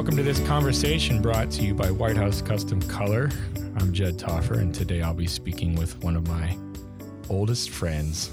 Welcome 0.00 0.16
to 0.16 0.22
this 0.22 0.40
conversation 0.46 1.20
brought 1.20 1.50
to 1.50 1.62
you 1.62 1.74
by 1.74 1.90
White 1.90 2.16
House 2.16 2.40
Custom 2.40 2.80
Color. 2.80 3.28
I'm 3.76 3.92
Jed 3.92 4.16
Taufer, 4.16 4.56
and 4.56 4.74
today 4.74 5.02
I'll 5.02 5.12
be 5.12 5.26
speaking 5.26 5.74
with 5.74 6.02
one 6.02 6.16
of 6.16 6.26
my 6.26 6.56
oldest 7.28 7.68
friends 7.68 8.30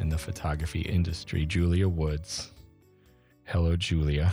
in 0.00 0.08
the 0.08 0.18
photography 0.18 0.80
industry, 0.80 1.46
Julia 1.46 1.88
Woods. 1.88 2.50
Hello, 3.44 3.76
Julia. 3.76 4.32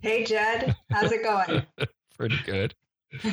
Hey, 0.00 0.24
Jed. 0.24 0.74
How's 0.90 1.12
it 1.12 1.22
going? 1.22 1.64
Pretty 2.18 2.38
good. 2.44 2.74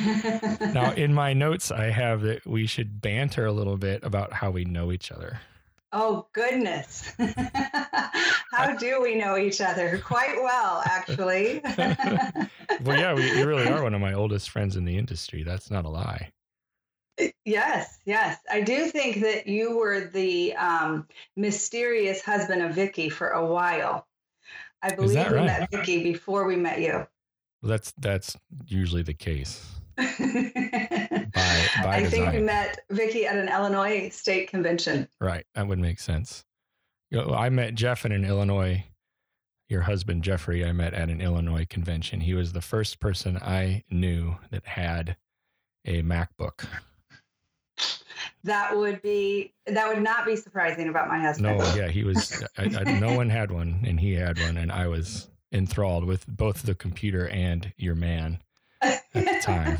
now, 0.72 0.92
in 0.92 1.12
my 1.12 1.32
notes, 1.32 1.72
I 1.72 1.86
have 1.86 2.20
that 2.20 2.46
we 2.46 2.66
should 2.66 3.02
banter 3.02 3.46
a 3.46 3.52
little 3.52 3.78
bit 3.78 4.04
about 4.04 4.32
how 4.32 4.52
we 4.52 4.64
know 4.64 4.92
each 4.92 5.10
other. 5.10 5.40
Oh, 5.92 6.28
goodness. 6.32 7.12
how 8.52 8.76
do 8.76 9.02
we 9.02 9.16
know 9.16 9.36
each 9.36 9.60
other? 9.60 9.98
Quite 9.98 10.36
well, 10.36 10.82
actually. 10.84 11.60
well, 12.84 12.98
yeah, 12.98 13.12
we, 13.12 13.28
you 13.38 13.46
really 13.46 13.66
are 13.66 13.82
one 13.82 13.94
of 13.94 14.00
my 14.00 14.12
oldest 14.12 14.50
friends 14.50 14.76
in 14.76 14.84
the 14.84 14.96
industry. 14.96 15.42
That's 15.42 15.70
not 15.70 15.84
a 15.84 15.88
lie. 15.88 16.30
Yes, 17.44 17.98
yes. 18.04 18.38
I 18.50 18.60
do 18.60 18.86
think 18.86 19.20
that 19.20 19.46
you 19.46 19.76
were 19.76 20.08
the 20.12 20.54
um, 20.54 21.06
mysterious 21.36 22.22
husband 22.22 22.62
of 22.62 22.72
Vicki 22.72 23.08
for 23.08 23.30
a 23.30 23.44
while. 23.44 24.06
I 24.82 24.94
believe 24.94 25.30
we 25.30 25.36
right? 25.36 25.46
met 25.46 25.70
Vicki 25.70 26.02
before 26.02 26.46
we 26.46 26.56
met 26.56 26.80
you. 26.80 27.06
Well, 27.62 27.70
that's 27.70 27.92
that's 27.98 28.36
usually 28.64 29.02
the 29.02 29.12
case. 29.12 29.79
by, 31.34 31.66
by 31.82 31.96
I 31.96 32.02
design. 32.02 32.10
think 32.10 32.32
we 32.32 32.40
met 32.40 32.80
Vicki 32.90 33.26
at 33.26 33.36
an 33.36 33.48
Illinois 33.48 34.08
state 34.10 34.48
convention. 34.48 35.08
Right, 35.20 35.44
that 35.54 35.66
would 35.66 35.78
make 35.78 36.00
sense. 36.00 36.44
You 37.10 37.18
know, 37.18 37.34
I 37.34 37.50
met 37.50 37.74
Jeff 37.74 38.04
in 38.04 38.12
an 38.12 38.24
Illinois. 38.24 38.84
Your 39.68 39.82
husband 39.82 40.24
Jeffrey, 40.24 40.64
I 40.64 40.72
met 40.72 40.94
at 40.94 41.10
an 41.10 41.20
Illinois 41.20 41.64
convention. 41.68 42.20
He 42.20 42.34
was 42.34 42.52
the 42.52 42.60
first 42.60 42.98
person 42.98 43.36
I 43.36 43.84
knew 43.88 44.36
that 44.50 44.66
had 44.66 45.16
a 45.84 46.02
MacBook 46.02 46.66
that 48.44 48.76
would 48.76 49.02
be 49.02 49.52
that 49.66 49.88
would 49.88 50.02
not 50.02 50.24
be 50.24 50.36
surprising 50.36 50.88
about 50.88 51.08
my 51.08 51.18
husband. 51.18 51.58
No, 51.58 51.64
yeah, 51.76 51.88
he 51.88 52.04
was. 52.04 52.42
I, 52.56 52.64
I, 52.64 52.98
no 52.98 53.14
one 53.14 53.28
had 53.28 53.50
one, 53.50 53.84
and 53.86 54.00
he 54.00 54.14
had 54.14 54.38
one, 54.38 54.56
and 54.56 54.72
I 54.72 54.86
was 54.86 55.28
enthralled 55.52 56.04
with 56.04 56.26
both 56.26 56.62
the 56.62 56.74
computer 56.74 57.28
and 57.28 57.72
your 57.76 57.94
man 57.94 58.40
at 58.82 59.04
the 59.12 59.40
time. 59.42 59.78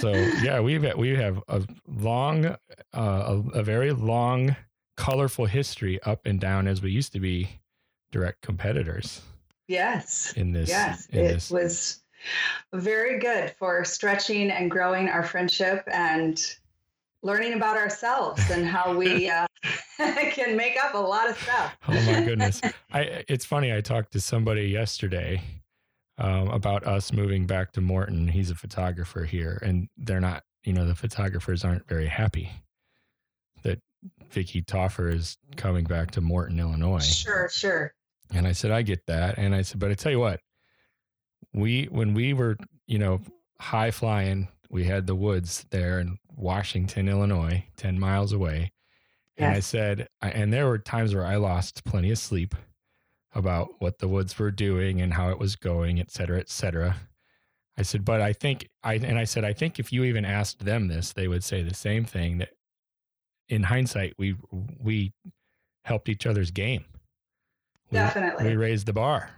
so 0.00 0.12
yeah, 0.42 0.60
we've 0.60 0.84
we 0.96 1.16
have 1.16 1.42
a 1.48 1.62
long, 1.86 2.46
uh, 2.46 2.56
a, 2.94 3.42
a 3.54 3.62
very 3.62 3.92
long, 3.92 4.56
colorful 4.96 5.46
history 5.46 6.02
up 6.02 6.26
and 6.26 6.40
down 6.40 6.66
as 6.66 6.82
we 6.82 6.90
used 6.90 7.12
to 7.12 7.20
be 7.20 7.48
direct 8.10 8.42
competitors. 8.42 9.22
Yes. 9.68 10.32
In 10.36 10.52
this, 10.52 10.68
yes, 10.68 11.06
in 11.06 11.24
it 11.24 11.28
this. 11.28 11.50
was 11.50 12.02
very 12.72 13.18
good 13.18 13.54
for 13.58 13.84
stretching 13.84 14.50
and 14.50 14.70
growing 14.70 15.08
our 15.08 15.22
friendship 15.22 15.82
and 15.86 16.56
learning 17.22 17.54
about 17.54 17.76
ourselves 17.76 18.50
and 18.50 18.66
how 18.66 18.94
we 18.94 19.30
uh, 19.30 19.46
can 19.98 20.56
make 20.56 20.76
up 20.82 20.94
a 20.94 20.98
lot 20.98 21.30
of 21.30 21.38
stuff. 21.38 21.76
oh 21.88 21.92
my 21.92 22.22
goodness! 22.24 22.60
I 22.92 23.24
it's 23.28 23.44
funny. 23.44 23.72
I 23.72 23.80
talked 23.80 24.12
to 24.12 24.20
somebody 24.20 24.68
yesterday 24.68 25.42
um, 26.18 26.48
about 26.48 26.84
us 26.86 27.12
moving 27.12 27.46
back 27.46 27.72
to 27.72 27.80
Morton. 27.80 28.28
He's 28.28 28.50
a 28.50 28.54
photographer 28.54 29.24
here, 29.24 29.58
and 29.62 29.88
they're 29.96 30.20
not. 30.20 30.44
You 30.64 30.72
know, 30.72 30.86
the 30.86 30.94
photographers 30.94 31.64
aren't 31.64 31.88
very 31.88 32.06
happy 32.06 32.50
that 33.64 33.80
Vicki 34.30 34.62
Taufer 34.62 35.12
is 35.12 35.36
coming 35.56 35.84
back 35.84 36.12
to 36.12 36.20
Morton, 36.20 36.60
Illinois. 36.60 37.04
Sure, 37.04 37.48
sure. 37.48 37.92
And 38.32 38.46
I 38.46 38.52
said, 38.52 38.70
I 38.70 38.82
get 38.82 39.04
that. 39.06 39.38
And 39.38 39.56
I 39.56 39.62
said, 39.62 39.80
but 39.80 39.90
I 39.90 39.94
tell 39.94 40.12
you 40.12 40.20
what, 40.20 40.38
we 41.52 41.84
when 41.84 42.14
we 42.14 42.32
were 42.32 42.56
you 42.86 42.98
know 42.98 43.20
high 43.60 43.90
flying 43.90 44.48
we 44.70 44.84
had 44.84 45.06
the 45.06 45.14
woods 45.14 45.66
there 45.70 46.00
in 46.00 46.18
washington 46.36 47.08
illinois 47.08 47.64
10 47.76 47.98
miles 47.98 48.32
away 48.32 48.72
yes. 49.38 49.46
and 49.46 49.56
i 49.56 49.60
said 49.60 50.08
and 50.20 50.52
there 50.52 50.66
were 50.66 50.78
times 50.78 51.14
where 51.14 51.26
i 51.26 51.36
lost 51.36 51.84
plenty 51.84 52.10
of 52.10 52.18
sleep 52.18 52.54
about 53.34 53.80
what 53.80 53.98
the 53.98 54.08
woods 54.08 54.38
were 54.38 54.50
doing 54.50 55.00
and 55.00 55.14
how 55.14 55.30
it 55.30 55.38
was 55.38 55.56
going 55.56 56.00
et 56.00 56.10
cetera 56.10 56.38
et 56.38 56.50
cetera 56.50 56.96
i 57.76 57.82
said 57.82 58.04
but 58.04 58.20
i 58.20 58.32
think 58.32 58.68
i 58.82 58.94
and 58.94 59.18
i 59.18 59.24
said 59.24 59.44
i 59.44 59.52
think 59.52 59.78
if 59.78 59.92
you 59.92 60.04
even 60.04 60.24
asked 60.24 60.64
them 60.64 60.88
this 60.88 61.12
they 61.12 61.28
would 61.28 61.44
say 61.44 61.62
the 61.62 61.74
same 61.74 62.04
thing 62.04 62.38
that 62.38 62.50
in 63.48 63.62
hindsight 63.62 64.14
we 64.18 64.36
we 64.80 65.12
helped 65.84 66.08
each 66.08 66.26
other's 66.26 66.50
game 66.50 66.84
definitely 67.90 68.44
we, 68.44 68.50
we 68.50 68.56
raised 68.56 68.86
the 68.86 68.92
bar 68.92 69.30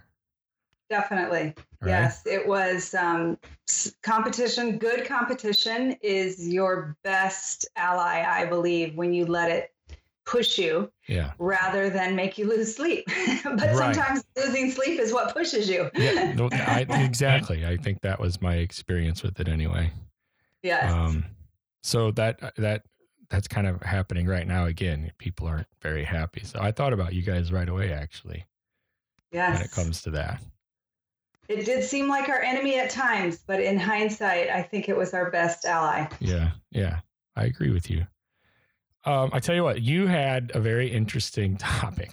Definitely. 0.89 1.55
Right? 1.81 1.89
Yes, 1.89 2.25
it 2.25 2.47
was 2.47 2.93
um, 2.93 3.37
competition. 4.03 4.77
Good 4.77 5.05
competition 5.05 5.95
is 6.01 6.47
your 6.47 6.95
best 7.03 7.67
ally, 7.75 8.23
I 8.27 8.45
believe, 8.45 8.95
when 8.95 9.13
you 9.13 9.25
let 9.25 9.49
it 9.49 9.71
push 10.25 10.57
you 10.57 10.91
yeah. 11.07 11.31
rather 11.37 11.89
than 11.89 12.15
make 12.15 12.37
you 12.37 12.47
lose 12.47 12.75
sleep. 12.75 13.05
but 13.43 13.61
right. 13.61 13.75
sometimes 13.75 14.23
losing 14.35 14.71
sleep 14.71 14.99
is 14.99 15.13
what 15.13 15.33
pushes 15.33 15.69
you. 15.69 15.89
yeah, 15.95 16.33
no, 16.35 16.49
I, 16.51 16.85
exactly. 16.89 17.65
I 17.65 17.77
think 17.77 18.01
that 18.01 18.19
was 18.19 18.41
my 18.41 18.55
experience 18.55 19.23
with 19.23 19.39
it 19.39 19.47
anyway. 19.47 19.91
Yes. 20.63 20.91
Um, 20.91 21.25
so 21.83 22.11
that 22.11 22.39
that 22.57 22.83
that's 23.29 23.47
kind 23.47 23.67
of 23.67 23.81
happening 23.81 24.25
right 24.25 24.47
now 24.47 24.65
again. 24.65 25.11
People 25.17 25.47
aren't 25.47 25.67
very 25.81 26.03
happy. 26.03 26.41
So 26.43 26.59
I 26.59 26.71
thought 26.71 26.93
about 26.93 27.13
you 27.13 27.21
guys 27.21 27.51
right 27.51 27.69
away, 27.69 27.91
actually. 27.91 28.45
Yes. 29.31 29.57
When 29.57 29.65
it 29.65 29.71
comes 29.71 30.01
to 30.03 30.11
that. 30.11 30.41
It 31.47 31.65
did 31.65 31.83
seem 31.83 32.07
like 32.07 32.27
our 32.29 32.41
enemy 32.41 32.79
at 32.79 32.89
times, 32.89 33.43
but 33.45 33.59
in 33.61 33.77
hindsight, 33.77 34.49
I 34.49 34.63
think 34.63 34.89
it 34.89 34.97
was 34.97 35.13
our 35.13 35.29
best 35.29 35.65
ally. 35.65 36.07
Yeah, 36.19 36.51
yeah, 36.71 37.01
I 37.35 37.43
agree 37.45 37.69
with 37.69 37.89
you. 37.89 38.07
Um, 39.05 39.29
I 39.33 39.39
tell 39.39 39.55
you 39.55 39.63
what, 39.63 39.81
you 39.81 40.07
had 40.07 40.51
a 40.53 40.59
very 40.59 40.91
interesting 40.91 41.57
topic. 41.57 42.11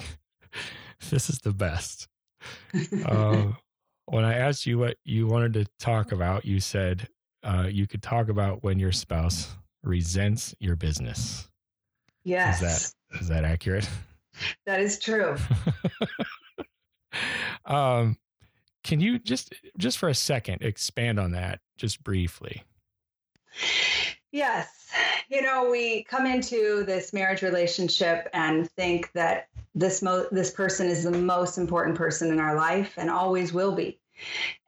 this 1.10 1.30
is 1.30 1.38
the 1.38 1.52
best. 1.52 2.08
uh, 3.06 3.48
when 4.06 4.24
I 4.24 4.34
asked 4.34 4.66
you 4.66 4.78
what 4.78 4.96
you 5.04 5.26
wanted 5.26 5.54
to 5.54 5.66
talk 5.78 6.12
about, 6.12 6.44
you 6.44 6.60
said 6.60 7.08
uh, 7.42 7.66
you 7.70 7.86
could 7.86 8.02
talk 8.02 8.28
about 8.28 8.62
when 8.62 8.78
your 8.78 8.92
spouse 8.92 9.54
resents 9.82 10.54
your 10.60 10.76
business. 10.76 11.48
Yes. 12.24 12.62
Is 12.62 12.92
that 13.10 13.20
is 13.20 13.28
that 13.28 13.44
accurate? 13.44 13.88
That 14.66 14.80
is 14.80 14.98
true. 14.98 15.36
um, 17.66 18.16
can 18.84 19.00
you 19.00 19.18
just 19.18 19.54
just 19.76 19.98
for 19.98 20.08
a 20.08 20.14
second 20.14 20.62
expand 20.62 21.18
on 21.18 21.32
that 21.32 21.60
just 21.76 22.02
briefly? 22.02 22.62
Yes. 24.32 24.90
You 25.28 25.42
know, 25.42 25.70
we 25.70 26.04
come 26.04 26.26
into 26.26 26.84
this 26.84 27.12
marriage 27.12 27.42
relationship 27.42 28.28
and 28.32 28.70
think 28.72 29.12
that 29.12 29.48
this 29.74 30.02
mo- 30.02 30.26
this 30.32 30.50
person 30.50 30.88
is 30.88 31.04
the 31.04 31.10
most 31.10 31.58
important 31.58 31.96
person 31.96 32.30
in 32.30 32.40
our 32.40 32.56
life 32.56 32.94
and 32.96 33.10
always 33.10 33.52
will 33.52 33.72
be. 33.72 34.00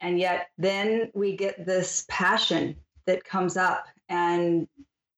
And 0.00 0.18
yet 0.18 0.48
then 0.58 1.10
we 1.14 1.36
get 1.36 1.64
this 1.64 2.04
passion 2.08 2.76
that 3.06 3.24
comes 3.24 3.56
up 3.56 3.86
and 4.08 4.68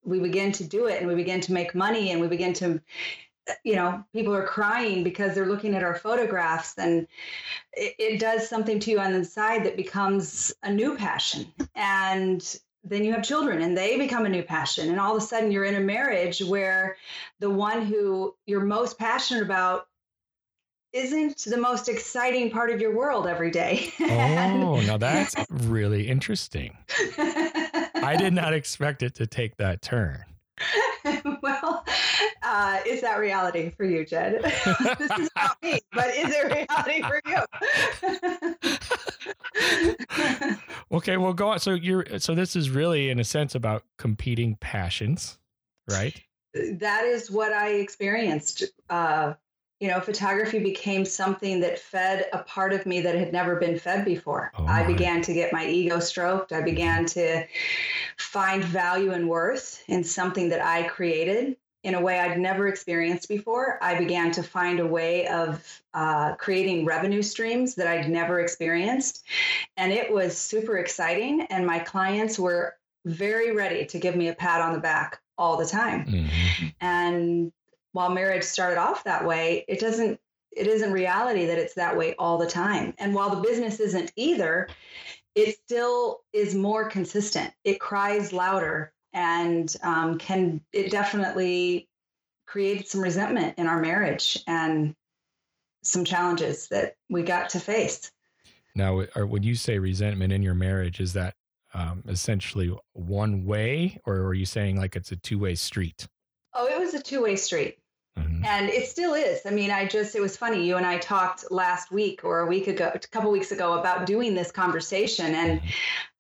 we 0.05 0.21
begin 0.21 0.53
to 0.53 0.65
do 0.65 0.87
it 0.87 1.01
and 1.01 1.09
we 1.09 1.17
begin 1.17 1.41
to 1.41 1.53
make 1.53 1.75
money 1.75 2.13
and 2.13 2.21
we 2.21 2.29
begin 2.29 2.53
to 2.55 2.81
you 3.65 3.77
know, 3.77 4.05
people 4.13 4.35
are 4.35 4.45
crying 4.47 5.05
because 5.05 5.35
they're 5.35 5.47
looking 5.47 5.75
at 5.75 5.85
our 5.85 5.95
photographs, 5.95 6.75
and 6.79 7.07
it, 7.73 7.95
it, 7.99 8.21
does 8.21 8.49
something 8.49 8.81
to 8.81 8.91
you 8.91 8.99
on 8.99 9.13
the 9.13 9.25
side 9.25 9.65
that 9.65 9.77
becomes 9.77 10.53
a 10.65 10.73
new 10.73 10.97
passion. 10.97 11.47
And 11.77 12.59
then 12.89 13.05
you 13.05 13.13
have 13.13 13.23
children, 13.23 13.63
and 13.63 13.77
they 13.77 13.99
become 13.99 14.27
a 14.27 14.29
new 14.29 14.43
passion. 14.43 14.91
And 14.91 15.01
all 15.01 15.17
of 15.17 15.23
a 15.23 15.27
sudden, 15.27 15.51
you're 15.51 15.65
in 15.65 15.75
a 15.75 15.81
marriage 15.81 16.41
where 16.41 16.97
the 17.41 17.51
one 17.51 17.85
who 17.85 18.35
you're 18.47 18.65
most 18.65 18.99
passionate 18.99 19.43
about 19.43 19.89
isn't 20.93 21.39
the 21.39 21.57
most 21.57 21.89
exciting 21.89 22.51
part 22.51 22.71
of 22.71 22.81
your 22.81 22.95
world 22.95 23.27
every 23.27 23.51
day. 23.51 23.93
oh, 24.01 24.81
now 24.87 24.97
that's 24.97 25.35
really 25.51 26.09
interesting. 26.09 26.77
I 27.19 28.17
did 28.19 28.33
not 28.33 28.55
expect 28.55 29.03
it 29.03 29.17
to 29.17 29.27
take 29.27 29.57
that 29.57 29.83
turn. 29.83 30.25
well, 31.43 31.85
uh, 32.43 32.81
is 32.87 33.03
that 33.03 33.19
reality 33.19 33.71
for 33.71 33.85
you, 33.85 34.07
Jed? 34.07 34.43
this 34.43 35.11
is 35.19 35.31
not 35.37 35.63
me, 35.63 35.81
but 35.93 36.15
is 36.15 36.35
it 36.35 36.47
reality 36.47 37.03
for 37.03 37.21
you? 40.49 40.56
Okay, 40.91 41.17
well, 41.17 41.33
go 41.33 41.49
on. 41.49 41.59
So 41.59 41.73
you're 41.73 42.19
so 42.19 42.35
this 42.35 42.57
is 42.57 42.71
really, 42.71 43.11
in 43.11 43.19
a 43.19 43.25
sense, 43.25 43.55
about 43.55 43.85
competing 43.99 44.57
passions, 44.57 45.39
right? 45.89 46.21
That 46.55 47.05
is 47.05 47.31
what 47.31 47.53
I 47.53 47.75
experienced. 47.75 48.65
Uh, 48.89 49.35
you 49.81 49.89
know, 49.89 50.01
photography 50.01 50.59
became 50.59 51.05
something 51.05 51.61
that 51.61 51.79
fed 51.79 52.27
a 52.33 52.39
part 52.39 52.73
of 52.73 52.87
me 52.87 53.03
that 53.03 53.15
had 53.15 53.31
never 53.31 53.57
been 53.57 53.79
fed 53.79 54.07
before. 54.07 54.51
Oh 54.57 54.65
I 54.67 54.87
began 54.87 55.21
to 55.23 55.35
get 55.35 55.53
my 55.53 55.67
ego 55.67 56.01
stroked. 56.01 56.53
I 56.53 56.63
began 56.63 57.05
to 57.07 57.45
find 58.17 58.65
value 58.65 59.13
and 59.13 59.29
worth 59.29 59.83
in 59.87 60.03
something 60.03 60.49
that 60.49 60.63
I 60.63 60.85
created 60.85 61.57
in 61.87 61.95
a 61.95 62.01
way 62.01 62.19
I'd 62.19 62.37
never 62.37 62.67
experienced 62.67 63.29
before. 63.29 63.79
I 63.81 63.97
began 63.97 64.33
to 64.33 64.43
find 64.43 64.81
a 64.81 64.87
way 64.87 65.29
of 65.29 65.65
uh, 65.95 66.35
creating 66.35 66.85
revenue 66.85 67.23
streams 67.23 67.77
that 67.77 67.87
I'd 67.87 68.11
never 68.11 68.41
experienced. 68.41 69.25
And 69.77 69.93
it 69.93 70.13
was 70.13 70.37
super 70.37 70.79
exciting. 70.79 71.43
And 71.43 71.65
my 71.65 71.79
clients 71.79 72.41
were 72.41 72.75
very 73.05 73.55
ready 73.55 73.87
to 73.87 74.01
give 74.01 74.17
me 74.17 74.27
a 74.27 74.35
pat 74.35 74.61
on 74.61 74.73
the 74.73 74.81
back 74.81 75.21
all 75.39 75.57
the 75.57 75.65
time. 75.65 76.07
Mm-hmm. 76.07 76.67
And 76.81 77.53
while 77.93 78.11
marriage 78.11 78.43
started 78.43 78.81
off 78.81 79.05
that 79.05 79.25
way, 79.25 79.65
it 79.69 79.79
doesn't 79.79 80.19
it 80.51 80.67
isn't 80.67 80.91
reality 80.91 81.47
that 81.47 81.59
it's 81.59 81.75
that 81.75 81.97
way 81.97 82.17
all 82.19 82.37
the 82.37 82.49
time. 82.49 82.95
And 82.99 83.15
while 83.15 83.31
the 83.31 83.43
business 83.43 83.79
isn't 83.79 84.11
either, 84.17 84.69
it 85.37 85.57
still 85.65 86.23
is 86.33 86.55
more 86.55 86.89
consistent. 86.89 87.53
It 87.63 87.79
cries 87.79 88.33
louder 88.33 88.93
and 89.17 89.75
um, 89.83 90.19
can 90.19 90.61
it 90.73 90.91
definitely 90.91 91.89
created 92.45 92.87
some 92.87 93.01
resentment 93.01 93.59
in 93.59 93.67
our 93.67 93.81
marriage 93.81 94.39
and 94.47 94.95
some 95.83 96.05
challenges 96.05 96.69
that 96.69 96.95
we 97.09 97.23
got 97.23 97.49
to 97.51 97.61
face. 97.61 98.13
Now, 98.75 99.01
when 99.01 99.43
you 99.43 99.55
say 99.55 99.79
resentment 99.79 100.33
in 100.33 100.43
your 100.43 100.55
marriage, 100.55 101.01
is 101.01 101.15
that 101.15 101.35
um, 101.73 102.05
essentially 102.07 102.77
one 102.93 103.47
way, 103.47 103.99
or 104.05 104.17
are 104.17 104.35
you 104.35 104.47
saying 104.47 104.77
like 104.77 104.97
it's 104.97 105.13
a 105.13 105.17
two 105.17 105.39
way 105.39 105.55
street? 105.55 106.07
Oh, 106.55 106.67
it 106.67 106.79
was 106.79 106.95
a 106.95 107.03
two 107.03 107.23
way 107.23 107.37
street. 107.37 107.79
Mm-hmm. 108.19 108.45
And 108.45 108.69
it 108.69 108.89
still 108.89 109.15
is. 109.15 109.41
I 109.47 109.51
mean, 109.51 109.71
I 109.71 109.87
just, 109.87 110.15
it 110.15 110.21
was 110.21 110.37
funny. 110.37 110.65
You 110.65 110.77
and 110.77 110.87
I 110.87 110.99
talked 110.99 111.51
last 111.51 111.91
week 111.91 112.25
or 112.25 112.41
a 112.41 112.47
week 112.47 112.67
ago, 112.67 112.91
a 112.95 112.99
couple 112.99 113.31
weeks 113.31 113.53
ago 113.53 113.79
about 113.79 114.07
doing 114.07 114.35
this 114.35 114.51
conversation. 114.51 115.35
And, 115.35 115.61
mm-hmm. 115.61 115.69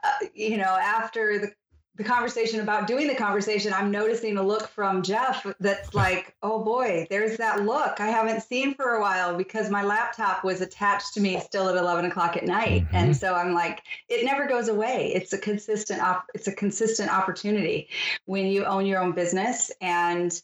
uh, 0.05 0.29
you 0.35 0.57
know, 0.59 0.65
after 0.65 1.39
the 1.39 1.53
the 1.97 2.05
conversation 2.05 2.61
about 2.61 2.87
doing 2.87 3.09
the 3.09 3.15
conversation, 3.15 3.73
I'm 3.73 3.91
noticing 3.91 4.37
a 4.37 4.43
look 4.43 4.69
from 4.69 5.03
Jeff 5.03 5.47
that's 5.61 5.95
like, 5.95 6.35
oh 6.43 6.63
boy, 6.63 7.07
there's 7.09 7.39
that 7.39 7.63
look 7.63 8.01
I 8.01 8.09
haven't 8.09 8.43
seen 8.43 8.75
for 8.75 8.95
a 8.95 9.01
while 9.01 9.37
because 9.37 9.71
my 9.71 9.83
laptop 9.83 10.45
was 10.45 10.61
attached 10.61 11.15
to 11.15 11.21
me 11.21 11.41
still 11.41 11.69
at 11.69 11.77
11 11.77 12.05
o'clock 12.05 12.37
at 12.37 12.45
night, 12.45 12.85
mm-hmm. 12.85 12.97
and 12.97 13.17
so 13.17 13.35
I'm 13.35 13.55
like, 13.55 13.83
it 14.09 14.25
never 14.25 14.47
goes 14.47 14.69
away. 14.69 15.13
It's 15.15 15.33
a 15.33 15.39
consistent 15.39 16.03
op- 16.03 16.27
it's 16.35 16.49
a 16.49 16.53
consistent 16.53 17.11
opportunity 17.11 17.89
when 18.27 18.47
you 18.47 18.65
own 18.65 18.87
your 18.87 19.01
own 19.01 19.13
business 19.13 19.71
and 19.81 20.39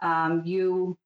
um, 0.00 0.42
you 0.44 0.96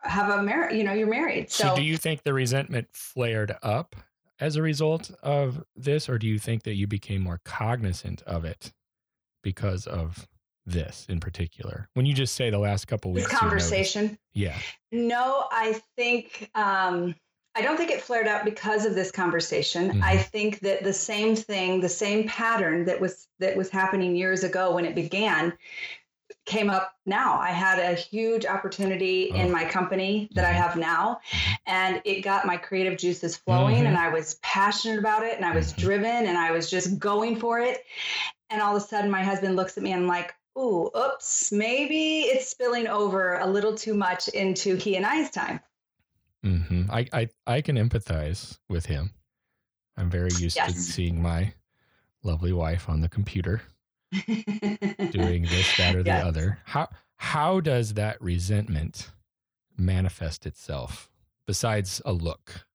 have 0.00 0.30
a 0.30 0.42
marriage. 0.42 0.74
You 0.74 0.84
know, 0.84 0.92
you're 0.92 1.08
married. 1.08 1.50
So, 1.50 1.68
so 1.68 1.76
do 1.76 1.82
you 1.82 1.96
think 1.96 2.24
the 2.24 2.32
resentment 2.32 2.88
flared 2.92 3.56
up 3.62 3.94
as 4.40 4.56
a 4.56 4.62
result 4.62 5.10
of 5.22 5.62
this, 5.74 6.08
or 6.08 6.18
do 6.18 6.26
you 6.26 6.38
think 6.38 6.62
that 6.64 6.74
you 6.74 6.86
became 6.86 7.22
more 7.22 7.40
cognizant 7.44 8.22
of 8.22 8.44
it 8.44 8.72
because 9.42 9.86
of 9.86 10.28
this 10.66 11.06
in 11.08 11.20
particular? 11.20 11.88
When 11.94 12.06
you 12.06 12.14
just 12.14 12.34
say 12.34 12.50
the 12.50 12.58
last 12.58 12.86
couple 12.86 13.12
weeks, 13.12 13.28
this 13.28 13.38
conversation. 13.38 14.18
Yeah. 14.32 14.56
No, 14.92 15.46
I 15.50 15.80
think 15.96 16.50
um, 16.54 17.14
I 17.54 17.62
don't 17.62 17.76
think 17.76 17.90
it 17.90 18.00
flared 18.00 18.28
up 18.28 18.44
because 18.44 18.84
of 18.84 18.94
this 18.94 19.10
conversation. 19.10 19.90
Mm-hmm. 19.90 20.04
I 20.04 20.16
think 20.16 20.60
that 20.60 20.84
the 20.84 20.92
same 20.92 21.34
thing, 21.34 21.80
the 21.80 21.88
same 21.88 22.28
pattern 22.28 22.84
that 22.84 23.00
was 23.00 23.26
that 23.40 23.56
was 23.56 23.68
happening 23.68 24.14
years 24.14 24.44
ago 24.44 24.72
when 24.74 24.84
it 24.84 24.94
began, 24.94 25.52
came 26.46 26.70
up 26.70 26.94
now. 27.06 27.38
I 27.38 27.50
had 27.50 27.78
a 27.78 27.94
huge 27.94 28.46
opportunity 28.46 29.30
oh. 29.32 29.36
in 29.36 29.52
my 29.52 29.64
company 29.64 30.28
that 30.34 30.44
I 30.44 30.48
mm-hmm. 30.48 30.62
have 30.62 30.76
now, 30.76 31.20
and 31.66 32.00
it 32.04 32.22
got 32.22 32.46
my 32.46 32.56
creative 32.56 32.98
juices 32.98 33.36
flowing, 33.36 33.76
mm-hmm. 33.76 33.86
and 33.86 33.96
I 33.96 34.08
was 34.08 34.34
passionate 34.42 34.98
about 34.98 35.24
it, 35.24 35.36
and 35.36 35.44
I 35.44 35.54
was 35.54 35.72
mm-hmm. 35.72 35.82
driven, 35.82 36.26
and 36.26 36.36
I 36.38 36.50
was 36.50 36.70
just 36.70 36.98
going 36.98 37.36
for 37.36 37.60
it. 37.60 37.84
And 38.50 38.62
all 38.62 38.76
of 38.76 38.82
a 38.82 38.86
sudden, 38.86 39.10
my 39.10 39.22
husband 39.22 39.56
looks 39.56 39.76
at 39.76 39.82
me 39.82 39.92
and 39.92 40.02
I'm 40.02 40.08
like, 40.08 40.34
"Ooh, 40.58 40.90
oops, 40.96 41.52
maybe 41.52 42.20
it's 42.20 42.48
spilling 42.48 42.88
over 42.88 43.38
a 43.38 43.46
little 43.46 43.74
too 43.74 43.94
much 43.94 44.28
into 44.28 44.76
he 44.76 44.96
and 44.96 45.04
I's 45.04 45.30
time." 45.30 45.60
Mm-hmm. 46.44 46.90
I, 46.90 47.06
I 47.12 47.28
I 47.46 47.60
can 47.60 47.76
empathize 47.76 48.58
with 48.68 48.86
him. 48.86 49.12
I'm 49.96 50.08
very 50.08 50.30
used 50.38 50.56
yes. 50.56 50.72
to 50.72 50.80
seeing 50.80 51.20
my 51.20 51.52
lovely 52.22 52.52
wife 52.52 52.88
on 52.88 53.00
the 53.00 53.08
computer 53.08 53.60
doing 55.10 55.42
this, 55.42 55.76
that, 55.76 55.94
or 55.94 56.02
the 56.02 56.12
other. 56.12 56.58
How 56.64 56.88
how 57.16 57.60
does 57.60 57.94
that 57.94 58.20
resentment 58.22 59.10
manifest 59.76 60.46
itself 60.46 61.10
besides 61.46 62.00
a 62.04 62.12
look? 62.12 62.66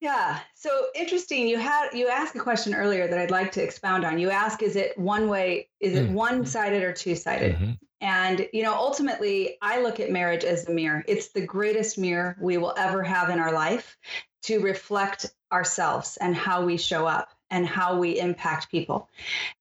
Yeah. 0.00 0.40
So 0.54 0.86
interesting. 0.96 1.46
You 1.46 1.58
had 1.58 1.90
you 1.92 2.08
asked 2.08 2.34
a 2.34 2.40
question 2.40 2.74
earlier 2.74 3.06
that 3.06 3.18
I'd 3.18 3.30
like 3.30 3.52
to 3.52 3.62
expound 3.62 4.04
on. 4.04 4.18
You 4.18 4.30
ask, 4.30 4.62
is 4.62 4.74
it 4.74 4.98
one 4.98 5.28
way, 5.28 5.68
is 5.78 5.96
it 5.96 6.08
mm. 6.08 6.12
one 6.12 6.44
sided 6.44 6.82
or 6.82 6.92
two 6.92 7.14
sided? 7.14 7.54
Mm-hmm. 7.54 7.72
And 8.00 8.48
you 8.52 8.64
know, 8.64 8.74
ultimately, 8.74 9.58
I 9.62 9.80
look 9.80 10.00
at 10.00 10.10
marriage 10.10 10.42
as 10.42 10.64
the 10.64 10.74
mirror. 10.74 11.04
It's 11.06 11.28
the 11.28 11.46
greatest 11.46 11.98
mirror 11.98 12.36
we 12.40 12.58
will 12.58 12.74
ever 12.76 13.04
have 13.04 13.30
in 13.30 13.38
our 13.38 13.52
life 13.52 13.96
to 14.42 14.58
reflect 14.58 15.26
ourselves 15.52 16.18
and 16.20 16.34
how 16.34 16.64
we 16.64 16.76
show 16.76 17.06
up 17.06 17.30
and 17.52 17.66
how 17.66 17.98
we 17.98 18.18
impact 18.18 18.70
people. 18.70 19.08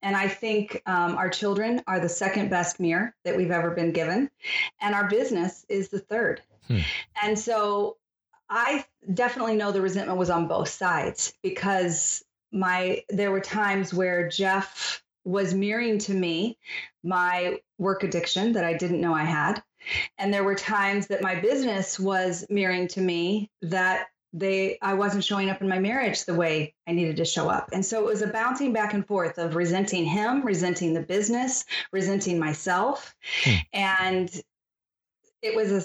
And 0.02 0.16
I 0.16 0.30
think 0.30 0.82
um, 0.88 1.18
our 1.18 1.30
children 1.30 1.84
are 1.86 2.00
the 2.00 2.10
second 2.10 2.50
best 2.50 2.80
mirror 2.80 3.14
that 3.26 3.36
we've 3.38 3.52
ever 3.52 3.70
been 3.72 3.92
given, 3.92 4.32
and 4.80 4.96
our 4.96 5.08
business 5.08 5.64
is 5.70 5.90
the 5.90 6.00
third. 6.00 6.42
Hmm. 6.68 6.80
And 7.22 7.38
so 7.38 7.98
I 8.50 8.86
definitely 9.14 9.56
know 9.56 9.72
the 9.72 9.82
resentment 9.82 10.18
was 10.18 10.30
on 10.30 10.48
both 10.48 10.70
sides 10.70 11.34
because 11.44 12.24
my 12.52 13.04
there 13.10 13.32
were 13.32 13.42
times 13.42 13.94
where 13.94 14.28
Jeff 14.28 15.04
was 15.24 15.54
mirroring 15.54 16.00
to 16.00 16.14
me 16.14 16.58
my 17.04 17.60
work 17.78 18.04
addiction 18.04 18.54
that 18.54 18.64
I 18.64 18.74
didn't 18.74 19.02
know 19.02 19.14
I 19.14 19.24
had. 19.24 19.62
And 20.18 20.34
there 20.34 20.44
were 20.44 20.56
times 20.56 21.08
that 21.08 21.22
my 21.22 21.40
business 21.40 22.00
was 22.00 22.46
mirroring 22.50 22.88
to 22.90 23.02
me 23.02 23.50
that 23.64 24.08
they 24.34 24.78
I 24.82 24.94
wasn't 24.94 25.24
showing 25.24 25.50
up 25.50 25.62
in 25.62 25.68
my 25.68 25.80
marriage 25.80 26.26
the 26.26 26.34
way 26.34 26.74
I 26.88 26.94
needed 26.94 27.18
to 27.18 27.26
show 27.26 27.50
up. 27.50 27.70
And 27.74 27.86
so 27.86 28.00
it 28.00 28.06
was 28.06 28.22
a 28.22 28.28
bouncing 28.28 28.72
back 28.72 28.94
and 28.94 29.06
forth 29.06 29.38
of 29.38 29.56
resenting 29.56 30.06
him, 30.06 30.46
resenting 30.46 30.94
the 30.94 31.02
business, 31.02 31.66
resenting 31.92 32.40
myself. 32.40 33.14
Hmm. 33.44 33.56
And 33.74 34.42
it 35.42 35.56
was 35.56 35.72
a 35.72 35.84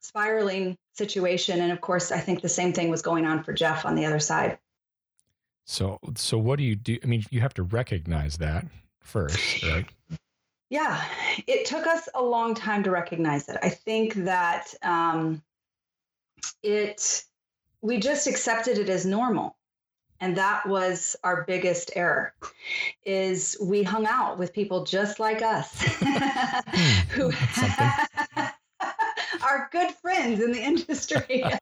spiraling 0.00 0.76
situation 0.94 1.60
and 1.60 1.72
of 1.72 1.80
course 1.80 2.10
I 2.10 2.18
think 2.18 2.42
the 2.42 2.48
same 2.48 2.72
thing 2.72 2.90
was 2.90 3.02
going 3.02 3.24
on 3.24 3.42
for 3.44 3.52
Jeff 3.52 3.86
on 3.86 3.94
the 3.94 4.04
other 4.04 4.18
side. 4.18 4.58
So 5.64 5.98
so 6.16 6.36
what 6.36 6.58
do 6.58 6.64
you 6.64 6.76
do? 6.76 6.98
I 7.02 7.06
mean 7.06 7.24
you 7.30 7.40
have 7.40 7.54
to 7.54 7.62
recognize 7.62 8.38
that 8.38 8.66
first, 9.00 9.62
right? 9.64 9.86
Yeah, 10.68 11.02
it 11.48 11.66
took 11.66 11.86
us 11.86 12.08
a 12.14 12.22
long 12.22 12.54
time 12.54 12.84
to 12.84 12.92
recognize 12.92 13.48
it. 13.48 13.58
I 13.60 13.70
think 13.70 14.14
that 14.14 14.72
um, 14.82 15.42
it 16.62 17.24
we 17.82 17.98
just 17.98 18.26
accepted 18.26 18.78
it 18.78 18.88
as 18.88 19.06
normal. 19.06 19.56
And 20.22 20.36
that 20.36 20.66
was 20.66 21.16
our 21.24 21.44
biggest 21.46 21.92
error 21.96 22.34
is 23.06 23.56
we 23.60 23.82
hung 23.82 24.06
out 24.06 24.38
with 24.38 24.52
people 24.52 24.84
just 24.84 25.18
like 25.18 25.40
us. 25.40 25.82
Hmm, 25.82 27.08
who 27.10 27.32
are 29.42 29.68
good 29.72 29.92
friends 29.94 30.42
in 30.42 30.52
the 30.52 30.62
industry. 30.62 31.44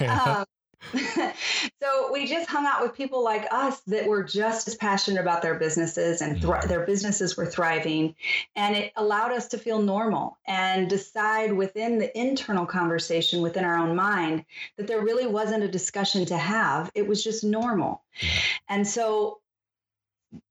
Um, 0.00 0.44
so 1.82 2.12
we 2.12 2.26
just 2.26 2.48
hung 2.48 2.66
out 2.66 2.82
with 2.82 2.94
people 2.94 3.22
like 3.22 3.46
us 3.50 3.80
that 3.86 4.06
were 4.06 4.22
just 4.22 4.68
as 4.68 4.74
passionate 4.74 5.20
about 5.20 5.42
their 5.42 5.54
businesses 5.54 6.22
and 6.22 6.40
thr- 6.40 6.66
their 6.66 6.86
businesses 6.86 7.36
were 7.36 7.46
thriving 7.46 8.14
and 8.56 8.76
it 8.76 8.92
allowed 8.96 9.32
us 9.32 9.48
to 9.48 9.58
feel 9.58 9.80
normal 9.80 10.38
and 10.46 10.88
decide 10.88 11.52
within 11.52 11.98
the 11.98 12.18
internal 12.18 12.66
conversation 12.66 13.42
within 13.42 13.64
our 13.64 13.76
own 13.78 13.94
mind 13.94 14.44
that 14.76 14.86
there 14.86 15.02
really 15.02 15.26
wasn't 15.26 15.62
a 15.62 15.68
discussion 15.68 16.24
to 16.24 16.36
have. 16.36 16.90
It 16.94 17.06
was 17.06 17.22
just 17.22 17.44
normal. 17.44 18.02
And 18.68 18.86
so 18.86 19.40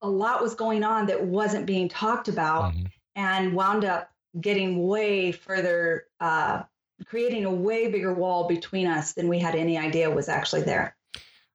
a 0.01 0.09
lot 0.09 0.41
was 0.41 0.55
going 0.55 0.83
on 0.83 1.07
that 1.07 1.23
wasn't 1.23 1.65
being 1.65 1.89
talked 1.89 2.27
about 2.27 2.73
mm-hmm. 2.73 2.85
and 3.15 3.53
wound 3.53 3.85
up 3.85 4.09
getting 4.39 4.87
way 4.87 5.31
further 5.31 6.05
uh, 6.19 6.63
creating 7.05 7.45
a 7.45 7.51
way 7.51 7.89
bigger 7.89 8.13
wall 8.13 8.47
between 8.47 8.87
us 8.87 9.13
than 9.13 9.27
we 9.27 9.39
had 9.39 9.55
any 9.55 9.77
idea 9.77 10.09
was 10.09 10.29
actually 10.29 10.63
there. 10.63 10.95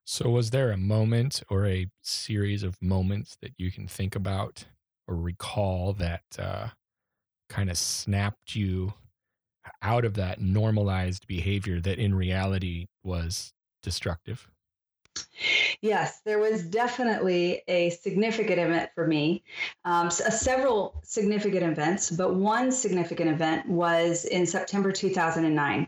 So, 0.05 0.29
was 0.29 0.49
there 0.49 0.71
a 0.71 0.77
moment 0.77 1.43
or 1.49 1.65
a 1.65 1.87
series 2.01 2.63
of 2.63 2.81
moments 2.81 3.37
that 3.41 3.53
you 3.57 3.71
can 3.71 3.87
think 3.87 4.15
about 4.15 4.65
or 5.07 5.15
recall 5.15 5.93
that 5.93 6.23
uh, 6.37 6.69
kind 7.49 7.69
of 7.69 7.77
snapped 7.77 8.55
you 8.55 8.93
out 9.81 10.03
of 10.03 10.15
that 10.15 10.41
normalized 10.41 11.25
behavior 11.27 11.79
that 11.79 11.99
in 11.99 12.13
reality 12.13 12.87
was 13.03 13.53
destructive? 13.81 14.49
Yes, 15.81 16.21
there 16.21 16.39
was 16.39 16.63
definitely 16.63 17.61
a 17.67 17.89
significant 17.89 18.59
event 18.59 18.91
for 18.95 19.05
me. 19.05 19.43
Um, 19.83 20.09
so, 20.09 20.25
uh, 20.25 20.29
several 20.29 21.01
significant 21.03 21.63
events, 21.63 22.09
but 22.09 22.35
one 22.35 22.71
significant 22.71 23.29
event 23.29 23.67
was 23.67 24.25
in 24.25 24.45
September 24.45 24.91
2009. 24.91 25.87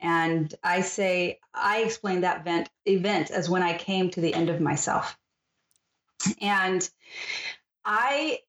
And 0.00 0.54
I 0.62 0.80
say, 0.80 1.40
I 1.54 1.82
explain 1.82 2.20
that 2.20 2.42
event, 2.42 2.70
event 2.86 3.30
as 3.30 3.50
when 3.50 3.62
I 3.62 3.76
came 3.76 4.10
to 4.10 4.20
the 4.20 4.32
end 4.32 4.48
of 4.48 4.60
myself. 4.60 5.18
And 6.40 6.88
I 7.84 8.40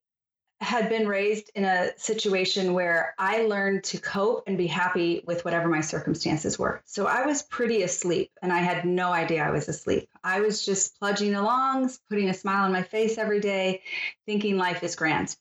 had 0.64 0.90
been 0.90 1.08
raised 1.08 1.52
in 1.56 1.66
a 1.66 1.92
situation 1.98 2.74
where 2.74 3.14
I 3.20 3.44
learned 3.44 3.84
to 3.86 4.00
cope 4.00 4.44
and 4.48 4.58
be 4.58 4.68
happy 4.68 5.24
with 5.26 5.46
whatever 5.46 5.68
my 5.68 5.82
circumstances 5.82 6.58
were. 6.58 6.82
So 6.86 7.06
I 7.06 7.26
was 7.26 7.44
pretty 7.44 7.84
asleep 7.84 8.32
and 8.42 8.52
I 8.52 8.60
had 8.60 8.86
no 8.86 9.12
idea 9.12 9.44
I 9.44 9.52
was 9.52 9.68
asleep. 9.68 10.10
I 10.24 10.42
was 10.42 10.66
just 10.66 10.98
plunging 11.00 11.36
along, 11.36 11.92
putting 12.10 12.30
a 12.30 12.34
smile 12.34 12.66
on 12.66 12.72
my 12.72 12.82
face 12.82 13.18
every 13.18 13.40
day, 13.40 13.82
thinking 14.26 14.58
life 14.58 14.84
is 14.84 14.96
grand. 14.96 15.36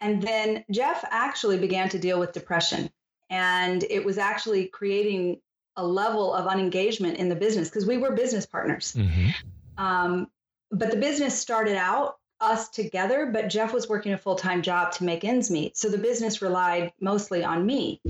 And 0.00 0.22
then 0.22 0.64
Jeff 0.70 1.04
actually 1.10 1.58
began 1.58 1.88
to 1.90 1.98
deal 1.98 2.18
with 2.18 2.32
depression. 2.32 2.90
And 3.30 3.84
it 3.84 4.04
was 4.04 4.18
actually 4.18 4.66
creating 4.66 5.40
a 5.76 5.86
level 5.86 6.34
of 6.34 6.46
unengagement 6.46 7.18
in 7.18 7.28
the 7.28 7.36
business 7.36 7.68
because 7.68 7.86
we 7.86 7.98
were 7.98 8.12
business 8.12 8.46
partners. 8.46 8.94
Mm-hmm. 8.96 9.84
Um, 9.84 10.28
but 10.70 10.90
the 10.90 10.96
business 10.96 11.38
started 11.38 11.76
out 11.76 12.17
us 12.40 12.68
together, 12.68 13.26
but 13.32 13.48
Jeff 13.48 13.72
was 13.72 13.88
working 13.88 14.12
a 14.12 14.18
full 14.18 14.36
time 14.36 14.62
job 14.62 14.92
to 14.92 15.04
make 15.04 15.24
ends 15.24 15.50
meet. 15.50 15.76
So 15.76 15.88
the 15.88 15.98
business 15.98 16.42
relied 16.42 16.92
mostly 17.00 17.44
on 17.44 17.66
me. 17.66 18.00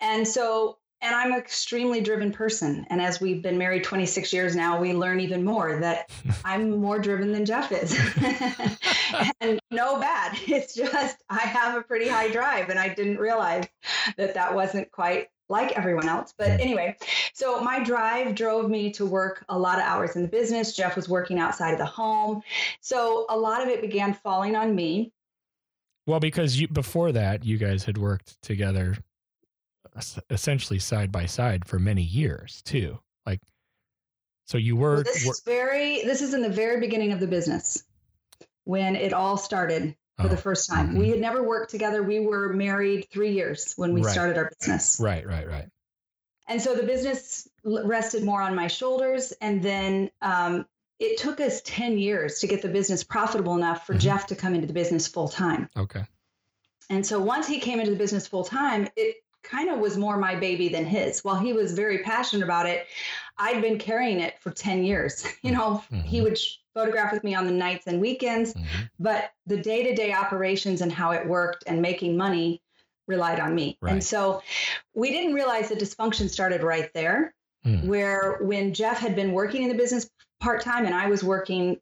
And 0.00 0.26
so, 0.26 0.78
and 1.00 1.14
I'm 1.14 1.32
an 1.32 1.38
extremely 1.38 2.00
driven 2.00 2.32
person. 2.32 2.84
And 2.90 3.00
as 3.00 3.20
we've 3.20 3.42
been 3.42 3.56
married 3.56 3.84
26 3.84 4.32
years 4.32 4.56
now, 4.56 4.80
we 4.80 4.92
learn 4.92 5.20
even 5.20 5.44
more 5.44 5.78
that 5.80 6.10
I'm 6.44 6.78
more 6.78 6.98
driven 6.98 7.32
than 7.32 7.44
Jeff 7.44 7.70
is. 7.70 7.96
and 9.40 9.60
no 9.70 10.00
bad. 10.00 10.36
It's 10.46 10.74
just 10.74 11.22
I 11.30 11.40
have 11.40 11.76
a 11.76 11.82
pretty 11.82 12.08
high 12.08 12.30
drive. 12.30 12.68
And 12.68 12.78
I 12.78 12.88
didn't 12.88 13.18
realize 13.18 13.64
that 14.16 14.34
that 14.34 14.54
wasn't 14.54 14.90
quite 14.90 15.28
like 15.48 15.76
everyone 15.76 16.08
else. 16.08 16.34
But 16.36 16.60
anyway, 16.60 16.96
so 17.32 17.60
my 17.60 17.82
drive 17.82 18.34
drove 18.34 18.70
me 18.70 18.90
to 18.92 19.06
work 19.06 19.44
a 19.48 19.58
lot 19.58 19.78
of 19.78 19.84
hours 19.84 20.16
in 20.16 20.22
the 20.22 20.28
business. 20.28 20.76
Jeff 20.76 20.96
was 20.96 21.08
working 21.08 21.38
outside 21.38 21.72
of 21.72 21.78
the 21.78 21.86
home. 21.86 22.42
So 22.80 23.26
a 23.28 23.36
lot 23.36 23.62
of 23.62 23.68
it 23.68 23.80
began 23.80 24.14
falling 24.14 24.56
on 24.56 24.74
me. 24.74 25.12
Well, 26.06 26.20
because 26.20 26.58
you 26.58 26.68
before 26.68 27.12
that, 27.12 27.44
you 27.44 27.58
guys 27.58 27.84
had 27.84 27.98
worked 27.98 28.40
together 28.42 28.96
essentially 30.30 30.78
side 30.78 31.10
by 31.10 31.26
side 31.26 31.66
for 31.66 31.78
many 31.78 32.02
years 32.02 32.62
too. 32.62 32.98
Like 33.26 33.40
so 34.46 34.58
you 34.58 34.76
were 34.76 34.96
well, 34.96 35.04
this 35.04 35.26
is 35.26 35.42
very 35.44 36.02
this 36.02 36.22
is 36.22 36.34
in 36.34 36.42
the 36.42 36.48
very 36.48 36.80
beginning 36.80 37.12
of 37.12 37.20
the 37.20 37.26
business 37.26 37.82
when 38.64 38.96
it 38.96 39.12
all 39.12 39.36
started 39.36 39.96
for 40.18 40.26
oh. 40.26 40.28
the 40.28 40.36
first 40.36 40.68
time. 40.68 40.88
Mm-hmm. 40.88 40.98
We 40.98 41.08
had 41.10 41.20
never 41.20 41.42
worked 41.42 41.70
together. 41.70 42.02
We 42.02 42.20
were 42.20 42.52
married 42.52 43.08
three 43.10 43.32
years 43.32 43.74
when 43.76 43.94
we 43.94 44.02
right. 44.02 44.12
started 44.12 44.36
our 44.36 44.50
business. 44.58 44.98
Right, 45.00 45.26
right, 45.26 45.46
right. 45.46 45.68
And 46.48 46.60
so 46.60 46.74
the 46.74 46.82
business 46.82 47.46
rested 47.64 48.24
more 48.24 48.42
on 48.42 48.54
my 48.54 48.66
shoulders. 48.66 49.32
And 49.40 49.62
then 49.62 50.10
um, 50.22 50.66
it 50.98 51.18
took 51.18 51.40
us 51.40 51.60
10 51.64 51.98
years 51.98 52.40
to 52.40 52.46
get 52.46 52.62
the 52.62 52.68
business 52.68 53.04
profitable 53.04 53.54
enough 53.54 53.86
for 53.86 53.92
mm-hmm. 53.92 54.00
Jeff 54.00 54.26
to 54.28 54.34
come 54.34 54.54
into 54.54 54.66
the 54.66 54.72
business 54.72 55.06
full 55.06 55.28
time. 55.28 55.68
Okay. 55.76 56.04
And 56.90 57.06
so 57.06 57.20
once 57.20 57.46
he 57.46 57.60
came 57.60 57.78
into 57.78 57.90
the 57.90 57.98
business 57.98 58.26
full 58.26 58.44
time, 58.44 58.88
it 58.96 59.16
kind 59.48 59.70
of 59.70 59.78
was 59.78 59.96
more 59.96 60.16
my 60.16 60.34
baby 60.34 60.68
than 60.68 60.84
his. 60.84 61.24
While 61.24 61.38
he 61.38 61.52
was 61.52 61.72
very 61.72 61.98
passionate 61.98 62.44
about 62.44 62.66
it, 62.66 62.86
I'd 63.38 63.62
been 63.62 63.78
carrying 63.78 64.20
it 64.20 64.38
for 64.40 64.50
10 64.50 64.84
years. 64.84 65.26
You 65.42 65.52
know, 65.52 65.82
mm-hmm. 65.90 66.00
he 66.00 66.20
would 66.20 66.38
photograph 66.74 67.12
with 67.12 67.24
me 67.24 67.34
on 67.34 67.46
the 67.46 67.52
nights 67.52 67.86
and 67.86 68.00
weekends, 68.00 68.52
mm-hmm. 68.52 68.84
but 68.98 69.30
the 69.46 69.56
day 69.56 69.84
to 69.84 69.94
day 69.94 70.12
operations 70.12 70.80
and 70.80 70.92
how 70.92 71.12
it 71.12 71.26
worked 71.26 71.64
and 71.66 71.80
making 71.80 72.16
money 72.16 72.60
relied 73.06 73.40
on 73.40 73.54
me. 73.54 73.78
Right. 73.80 73.92
And 73.92 74.04
so 74.04 74.42
we 74.94 75.10
didn't 75.10 75.34
realize 75.34 75.68
the 75.68 75.76
dysfunction 75.76 76.28
started 76.28 76.62
right 76.62 76.92
there, 76.92 77.34
mm. 77.64 77.84
where 77.86 78.38
when 78.42 78.74
Jeff 78.74 78.98
had 78.98 79.16
been 79.16 79.32
working 79.32 79.62
in 79.62 79.68
the 79.68 79.74
business 79.74 80.10
part 80.40 80.60
time 80.60 80.84
and 80.84 80.94
I 80.94 81.08
was 81.08 81.24
working 81.24 81.78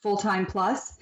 full 0.00 0.16
time 0.16 0.46
plus, 0.46 0.98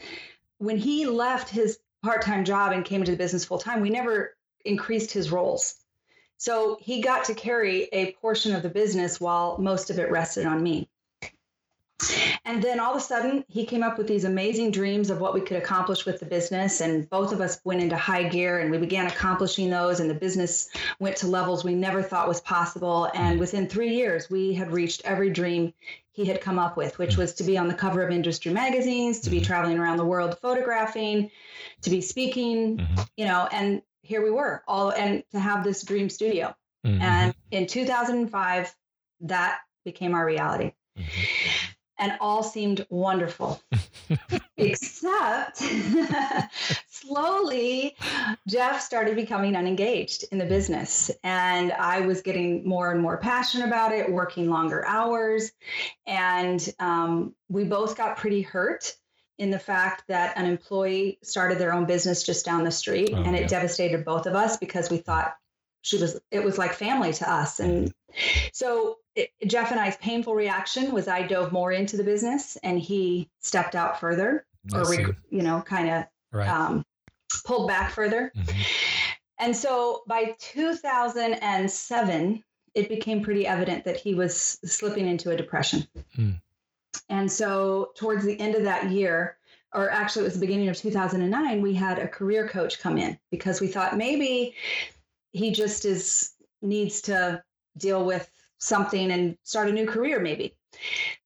when 0.59 0.77
he 0.77 1.07
left 1.07 1.49
his 1.49 1.79
part 2.03 2.23
time 2.23 2.45
job 2.45 2.73
and 2.73 2.85
came 2.85 3.01
into 3.01 3.13
the 3.13 3.19
business 3.19 3.45
full 3.45 3.59
time, 3.59 3.81
we 3.81 3.91
never 3.91 4.35
increased 4.65 5.13
his 5.13 5.31
roles. 5.31 5.77
So 6.37 6.79
he 6.81 7.03
got 7.03 7.25
to 7.27 7.35
carry 7.35 7.89
a 7.93 8.13
portion 8.13 8.55
of 8.55 8.63
the 8.63 8.71
business 8.71 9.21
while 9.21 9.59
most 9.59 9.91
of 9.91 9.99
it 9.99 10.11
rested 10.11 10.47
on 10.47 10.63
me. 10.63 10.89
And 12.47 12.63
then 12.63 12.81
all 12.81 12.93
of 12.93 12.97
a 12.97 13.01
sudden, 13.01 13.45
he 13.47 13.67
came 13.67 13.83
up 13.83 13.99
with 13.99 14.09
these 14.09 14.25
amazing 14.25 14.71
dreams 14.71 15.11
of 15.11 15.21
what 15.21 15.35
we 15.35 15.43
could 15.43 15.59
accomplish 15.59 16.07
with 16.07 16.19
the 16.19 16.27
business. 16.27 16.81
And 16.81 17.09
both 17.11 17.33
of 17.33 17.41
us 17.41 17.61
went 17.65 17.83
into 17.83 17.97
high 17.97 18.23
gear 18.23 18.59
and 18.59 18.71
we 18.71 18.79
began 18.79 19.07
accomplishing 19.07 19.69
those. 19.69 20.01
And 20.01 20.09
the 20.09 20.15
business 20.15 20.71
went 20.99 21.17
to 21.17 21.27
levels 21.27 21.63
we 21.63 21.75
never 21.75 22.03
thought 22.03 22.27
was 22.27 22.41
possible. 22.41 23.11
And 23.15 23.39
within 23.39 23.69
three 23.69 23.95
years, 23.95 24.31
we 24.31 24.55
had 24.55 24.73
reached 24.73 25.03
every 25.05 25.31
dream 25.31 25.75
he 26.13 26.25
had 26.25 26.41
come 26.41 26.59
up 26.59 26.77
with, 26.77 26.99
which 26.99 27.17
was 27.17 27.35
to 27.35 27.45
be 27.45 27.57
on 27.57 27.69
the 27.69 27.75
cover 27.75 28.03
of 28.03 28.11
industry 28.11 28.53
magazines, 28.53 29.21
to 29.21 29.31
be 29.31 29.37
mm-hmm. 29.37 29.47
traveling 29.47 29.79
around 29.79 29.97
the 29.97 30.05
world 30.05 30.39
photographing, 30.41 31.31
to 31.83 31.91
be 31.91 32.01
speaking, 32.01 32.79
mm-hmm. 32.79 33.01
you 33.17 33.27
know, 33.27 33.49
and 33.53 33.83
here 34.03 34.23
we 34.23 34.31
were 34.31 34.63
all 34.67 34.91
and 34.91 35.23
to 35.33 35.41
have 35.41 35.65
this 35.65 35.83
dream 35.83 36.09
studio. 36.11 36.55
Mm-hmm. 36.87 37.03
And 37.03 37.35
in 37.51 37.67
2005, 37.67 38.75
that 39.23 39.59
became 39.85 40.15
our 40.15 40.25
reality. 40.25 40.73
Mm-hmm 40.99 41.71
and 42.01 42.17
all 42.21 42.43
seemed 42.43 42.85
wonderful. 42.89 43.63
Except 44.57 45.59
slowly, 46.89 47.95
Jeff 48.49 48.81
started 48.81 49.15
becoming 49.15 49.55
unengaged 49.55 50.25
in 50.33 50.39
the 50.39 50.47
business. 50.47 51.11
And 51.23 51.73
I 51.73 52.01
was 52.01 52.23
getting 52.23 52.67
more 52.67 52.91
and 52.91 53.01
more 53.01 53.19
passionate 53.19 53.67
about 53.67 53.93
it, 53.93 54.11
working 54.11 54.51
longer 54.51 54.85
hours. 54.87 55.53
And 56.07 56.67
um, 56.81 57.35
we 57.49 57.65
both 57.65 57.97
got 57.97 58.17
pretty 58.17 58.43
hurt 58.43 58.97
in 59.41 59.51
the 59.51 59.59
fact 59.59 60.05
that 60.09 60.37
an 60.37 60.45
employee 60.45 61.19
started 61.23 61.59
their 61.59 61.73
own 61.73 61.87
business 61.87 62.23
just 62.23 62.45
down 62.45 62.63
the 62.63 62.71
street. 62.71 63.11
Oh, 63.15 63.23
and 63.23 63.35
it 63.35 63.41
yeah. 63.43 63.49
devastated 63.49 64.05
both 64.05 64.27
of 64.27 64.35
us 64.35 64.59
because 64.59 64.91
we 64.91 64.99
thought 64.99 65.35
she 65.81 65.97
was, 65.97 66.21
it 66.31 66.45
was 66.45 66.59
like 66.59 66.75
family 66.75 67.15
to 67.15 67.33
us. 67.33 67.59
And 67.59 67.91
so 68.53 68.99
it, 69.15 69.31
Jeff 69.47 69.71
and 69.71 69.81
I's 69.81 69.97
painful 69.97 70.35
reaction 70.35 70.93
was 70.93 71.09
I 71.09 71.27
dove 71.27 71.53
more 71.53 71.73
into 71.73 71.97
the 71.97 72.05
business 72.05 72.59
and 72.63 72.79
he 72.79 73.31
stepped 73.41 73.75
out 73.75 73.99
further 73.99 74.45
or, 74.75 74.95
you 75.31 75.41
know, 75.41 75.63
kind 75.63 75.89
of 75.89 76.05
right. 76.33 76.47
um, 76.47 76.85
pulled 77.47 77.67
back 77.67 77.93
further. 77.93 78.31
Mm-hmm. 78.37 78.61
And 79.39 79.57
so 79.57 80.03
by 80.07 80.37
2007, 80.39 82.45
it 82.75 82.89
became 82.91 83.23
pretty 83.23 83.47
evident 83.47 83.85
that 83.85 83.97
he 83.97 84.15
was 84.15 84.37
slipping 84.37 85.07
into 85.07 85.31
a 85.31 85.37
depression. 85.37 85.87
Hmm. 86.15 86.33
And 87.09 87.31
so 87.31 87.91
towards 87.97 88.25
the 88.25 88.39
end 88.41 88.55
of 88.55 88.65
that 88.65 88.91
year, 88.91 89.37
or 89.73 89.91
actually 89.91 90.23
it 90.23 90.25
was 90.25 90.35
the 90.35 90.41
beginning 90.41 90.69
of 90.69 90.77
2009, 90.77 91.63
we 91.63 91.75
had 91.75 91.99
a 91.99 92.09
career 92.09 92.49
coach 92.49 92.81
come 92.81 92.99
in 92.99 93.19
because 93.31 93.61
we 93.61 93.69
thought 93.69 93.97
maybe 93.97 94.55
he 95.33 95.53
just 95.53 95.85
is 95.85 96.35
needs 96.63 97.01
to 97.03 97.43
deal 97.77 98.05
with 98.05 98.29
something 98.59 99.11
and 99.13 99.37
start 99.45 99.69
a 99.69 99.73
new 99.73 99.87
career, 99.87 100.21
maybe. 100.21 100.57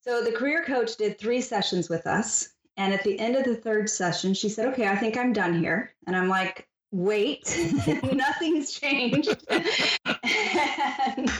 So 0.01 0.23
the 0.23 0.33
career 0.33 0.65
coach 0.65 0.97
did 0.97 1.19
three 1.19 1.41
sessions 1.41 1.89
with 1.89 2.07
us. 2.07 2.49
And 2.77 2.93
at 2.93 3.05
the 3.05 3.19
end 3.19 3.37
of 3.37 3.45
the 3.45 3.57
third 3.57 3.89
session, 3.89 4.35
she 4.35 4.49
said, 4.49 4.69
Okay, 4.69 4.89
I 4.89 4.97
think 4.97 5.17
I'm 5.17 5.33
done 5.33 5.59
here. 5.59 5.95
And 6.07 6.17
I'm 6.17 6.29
like, 6.29 6.69
Wait, 6.91 7.45
nothing's 8.13 8.73
changed. 8.73 9.45
and 9.51 11.31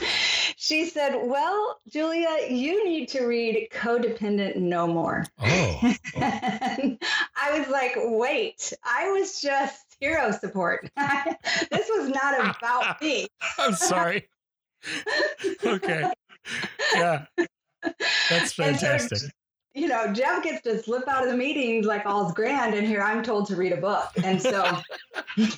she 0.65 0.85
said, 0.85 1.13
Well, 1.21 1.79
Julia, 1.87 2.47
you 2.49 2.83
need 2.83 3.09
to 3.09 3.23
read 3.25 3.67
Codependent 3.71 4.55
No 4.55 4.87
More. 4.87 5.23
Oh. 5.39 5.79
oh. 6.17 6.97
I 7.35 7.59
was 7.59 7.67
like, 7.67 7.93
Wait, 7.97 8.73
I 8.83 9.11
was 9.11 9.39
just 9.39 9.95
hero 9.99 10.31
support. 10.31 10.89
this 10.97 11.87
was 11.95 12.09
not 12.09 12.57
about 12.57 12.99
me. 12.99 13.27
I'm 13.59 13.75
sorry. 13.75 14.27
okay. 15.63 16.11
Yeah. 16.95 17.25
That's 18.31 18.53
fantastic. 18.53 19.19
So, 19.19 19.27
you 19.75 19.89
know, 19.89 20.11
Jeff 20.13 20.41
gets 20.41 20.63
to 20.63 20.81
slip 20.81 21.05
out 21.07 21.23
of 21.25 21.29
the 21.29 21.37
meetings 21.37 21.85
like 21.85 22.05
all's 22.05 22.33
grand, 22.33 22.73
and 22.73 22.87
here 22.87 23.01
I'm 23.01 23.21
told 23.21 23.45
to 23.47 23.57
read 23.57 23.73
a 23.73 23.77
book. 23.77 24.09
And 24.23 24.41
so 24.41 24.63
I'm 25.37 25.53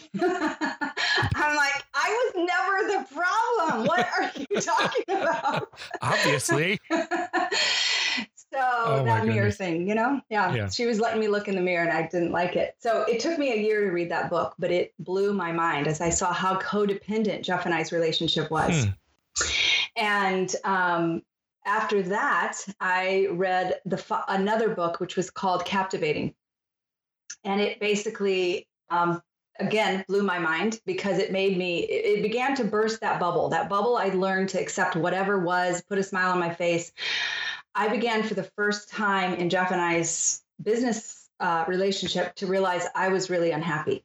like, 1.56 1.86
I 1.94 2.32
was 2.34 2.34
never 2.36 2.88
the 2.94 3.06
problem. 3.14 3.86
What 3.86 4.08
are 4.18 4.32
you 4.50 4.60
talking 4.62 5.04
about? 5.08 5.70
Obviously. 6.02 6.80
so 6.90 7.00
oh 8.60 9.04
that 9.06 9.28
mirror 9.28 9.52
thing, 9.52 9.88
you 9.88 9.94
know? 9.94 10.20
Yeah, 10.30 10.54
yeah. 10.56 10.70
She 10.70 10.88
was 10.88 11.00
letting 11.00 11.20
me 11.20 11.28
look 11.28 11.48
in 11.48 11.56
the 11.56 11.62
mirror 11.62 11.88
and 11.88 11.96
I 11.96 12.08
didn't 12.08 12.32
like 12.32 12.56
it. 12.56 12.76
So 12.80 13.04
it 13.04 13.20
took 13.20 13.38
me 13.38 13.54
a 13.54 13.58
year 13.58 13.86
to 13.86 13.92
read 13.92 14.10
that 14.10 14.32
book, 14.32 14.56
but 14.58 14.72
it 14.72 14.96
blew 14.98 15.32
my 15.32 15.52
mind 15.52 15.86
as 15.86 16.02
I 16.02 16.10
saw 16.10 16.34
how 16.34 16.58
codependent 16.60 17.44
Jeff 17.44 17.66
and 17.66 17.74
I's 17.74 17.92
relationship 17.92 18.50
was. 18.50 18.86
Hmm. 18.86 18.90
And 19.96 20.56
um, 20.64 21.22
after 21.68 22.02
that, 22.04 22.58
I 22.80 23.28
read 23.32 23.82
the 23.86 24.02
another 24.28 24.70
book 24.70 25.00
which 25.00 25.16
was 25.16 25.30
called 25.30 25.66
Captivating, 25.66 26.34
and 27.44 27.62
it 27.62 27.80
basically 27.80 28.68
um, 28.90 29.22
again 29.60 30.04
blew 30.08 30.24
my 30.24 30.40
mind 30.40 30.80
because 30.86 31.20
it 31.20 31.32
made 31.32 31.58
me 31.58 31.80
it 31.80 32.24
began 32.24 32.56
to 32.56 32.64
burst 32.64 33.02
that 33.02 33.20
bubble 33.20 33.50
that 33.50 33.68
bubble 33.68 33.98
i 33.98 34.10
learned 34.10 34.48
to 34.48 34.62
accept 34.62 34.96
whatever 34.96 35.40
was 35.40 35.82
put 35.90 35.98
a 35.98 36.04
smile 36.04 36.32
on 36.32 36.40
my 36.40 36.54
face. 36.54 36.92
I 37.74 37.90
began 37.90 38.24
for 38.24 38.34
the 38.34 38.44
first 38.44 38.90
time 38.90 39.34
in 39.36 39.50
jeff 39.50 39.72
and 39.72 39.82
i's 39.82 40.42
business 40.62 41.28
uh, 41.40 41.66
relationship 41.68 42.36
to 42.36 42.48
realize 42.48 42.86
I 42.96 43.10
was 43.10 43.30
really 43.30 43.52
unhappy. 43.52 44.04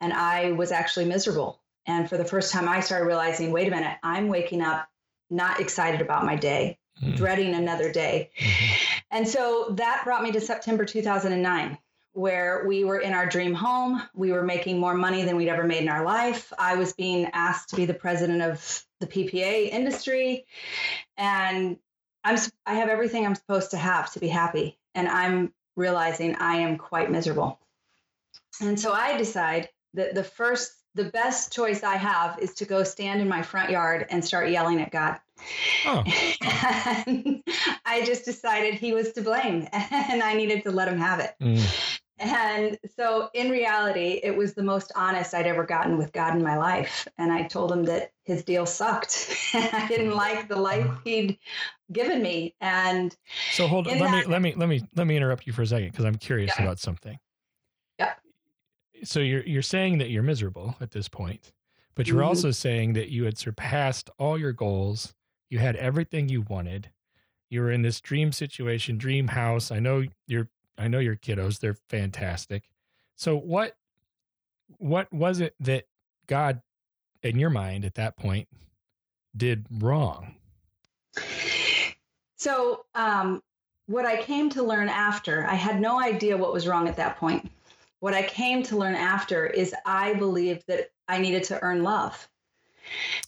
And 0.00 0.12
I 0.12 0.52
was 0.52 0.72
actually 0.72 1.06
miserable. 1.06 1.60
And 1.86 2.08
for 2.08 2.16
the 2.16 2.24
first 2.24 2.52
time, 2.52 2.68
I 2.68 2.80
started 2.80 3.06
realizing 3.06 3.52
wait 3.52 3.68
a 3.68 3.70
minute, 3.70 3.96
I'm 4.02 4.28
waking 4.28 4.62
up 4.62 4.88
not 5.30 5.60
excited 5.60 6.00
about 6.00 6.24
my 6.24 6.36
day, 6.36 6.78
mm-hmm. 7.02 7.14
dreading 7.16 7.54
another 7.54 7.92
day. 7.92 8.30
Mm-hmm. 8.38 8.98
And 9.12 9.28
so 9.28 9.74
that 9.76 10.02
brought 10.04 10.22
me 10.22 10.32
to 10.32 10.40
September 10.40 10.84
2009 10.84 11.78
where 12.12 12.64
we 12.66 12.84
were 12.84 12.98
in 12.98 13.12
our 13.12 13.26
dream 13.26 13.54
home. 13.54 14.02
We 14.14 14.32
were 14.32 14.42
making 14.42 14.78
more 14.78 14.94
money 14.94 15.24
than 15.24 15.36
we'd 15.36 15.48
ever 15.48 15.64
made 15.64 15.82
in 15.82 15.88
our 15.88 16.04
life. 16.04 16.52
I 16.58 16.74
was 16.76 16.92
being 16.92 17.26
asked 17.32 17.70
to 17.70 17.76
be 17.76 17.86
the 17.86 17.94
president 17.94 18.42
of 18.42 18.84
the 18.98 19.06
PPA 19.06 19.70
industry. 19.70 20.44
And 21.16 21.78
I'm 22.24 22.38
I 22.66 22.74
have 22.74 22.88
everything 22.88 23.24
I'm 23.24 23.34
supposed 23.34 23.70
to 23.70 23.76
have 23.76 24.12
to 24.12 24.20
be 24.20 24.28
happy. 24.28 24.78
And 24.94 25.08
I'm 25.08 25.52
realizing 25.76 26.36
I 26.36 26.56
am 26.56 26.76
quite 26.76 27.10
miserable. 27.10 27.58
And 28.60 28.78
so 28.78 28.92
I 28.92 29.16
decide 29.16 29.68
that 29.94 30.14
the 30.14 30.24
first 30.24 30.72
the 30.94 31.04
best 31.04 31.52
choice 31.52 31.82
I 31.82 31.96
have 31.96 32.38
is 32.38 32.54
to 32.54 32.64
go 32.64 32.82
stand 32.82 33.20
in 33.20 33.28
my 33.28 33.42
front 33.42 33.70
yard 33.70 34.06
and 34.10 34.24
start 34.24 34.50
yelling 34.50 34.80
at 34.80 34.90
God. 34.90 35.18
Oh. 35.86 36.02
I 36.42 38.02
just 38.04 38.24
decided 38.24 38.74
he 38.74 38.92
was 38.92 39.12
to 39.12 39.22
blame 39.22 39.68
and 39.72 40.22
I 40.22 40.34
needed 40.34 40.64
to 40.64 40.70
let 40.70 40.88
him 40.88 40.98
have 40.98 41.20
it. 41.20 41.34
Mm. 41.40 41.96
And 42.20 42.78
so, 42.96 43.30
in 43.32 43.48
reality, 43.50 44.20
it 44.22 44.36
was 44.36 44.52
the 44.52 44.62
most 44.62 44.92
honest 44.94 45.32
I'd 45.32 45.46
ever 45.46 45.64
gotten 45.64 45.96
with 45.96 46.12
God 46.12 46.36
in 46.36 46.42
my 46.42 46.58
life. 46.58 47.08
And 47.16 47.32
I 47.32 47.44
told 47.44 47.72
him 47.72 47.84
that 47.84 48.12
his 48.24 48.44
deal 48.44 48.66
sucked. 48.66 49.34
I 49.54 49.86
didn't 49.88 50.14
like 50.14 50.46
the 50.46 50.56
life 50.56 50.86
he'd 51.02 51.38
given 51.90 52.22
me. 52.22 52.54
And 52.60 53.16
so, 53.52 53.66
hold 53.66 53.88
on. 53.88 53.98
Let 53.98 54.10
that, 54.10 54.26
me 54.26 54.32
let 54.32 54.42
me 54.42 54.54
let 54.54 54.68
me 54.68 54.82
let 54.94 55.06
me 55.06 55.16
interrupt 55.16 55.46
you 55.46 55.54
for 55.54 55.62
a 55.62 55.66
second 55.66 55.92
because 55.92 56.04
I'm 56.04 56.16
curious 56.16 56.52
yeah. 56.58 56.64
about 56.64 56.78
something. 56.78 57.18
So 59.04 59.20
you're 59.20 59.44
you're 59.44 59.62
saying 59.62 59.98
that 59.98 60.10
you're 60.10 60.22
miserable 60.22 60.76
at 60.80 60.90
this 60.90 61.08
point, 61.08 61.52
but 61.94 62.06
you're 62.06 62.18
mm-hmm. 62.18 62.28
also 62.28 62.50
saying 62.50 62.94
that 62.94 63.10
you 63.10 63.24
had 63.24 63.38
surpassed 63.38 64.10
all 64.18 64.38
your 64.38 64.52
goals. 64.52 65.14
You 65.48 65.58
had 65.58 65.76
everything 65.76 66.28
you 66.28 66.42
wanted. 66.42 66.90
You 67.48 67.62
were 67.62 67.70
in 67.70 67.82
this 67.82 68.00
dream 68.00 68.32
situation, 68.32 68.98
dream 68.98 69.28
house. 69.28 69.70
I 69.70 69.80
know 69.80 70.04
you're 70.26 70.48
I 70.78 70.88
know 70.88 70.98
your 70.98 71.16
kiddos; 71.16 71.60
they're 71.60 71.76
fantastic. 71.88 72.64
So 73.16 73.36
what 73.36 73.76
what 74.78 75.12
was 75.12 75.40
it 75.40 75.54
that 75.60 75.84
God, 76.26 76.62
in 77.22 77.38
your 77.38 77.50
mind, 77.50 77.84
at 77.84 77.94
that 77.94 78.16
point, 78.16 78.48
did 79.36 79.66
wrong? 79.70 80.36
So 82.36 82.86
um, 82.94 83.42
what 83.86 84.06
I 84.06 84.22
came 84.22 84.48
to 84.50 84.62
learn 84.62 84.88
after, 84.88 85.44
I 85.46 85.54
had 85.54 85.80
no 85.80 86.00
idea 86.00 86.36
what 86.36 86.52
was 86.52 86.66
wrong 86.66 86.88
at 86.88 86.96
that 86.96 87.16
point. 87.16 87.50
What 88.00 88.14
I 88.14 88.22
came 88.22 88.62
to 88.64 88.76
learn 88.76 88.94
after 88.94 89.46
is 89.46 89.74
I 89.86 90.14
believed 90.14 90.64
that 90.66 90.90
I 91.08 91.18
needed 91.18 91.44
to 91.44 91.62
earn 91.62 91.82
love. 91.82 92.28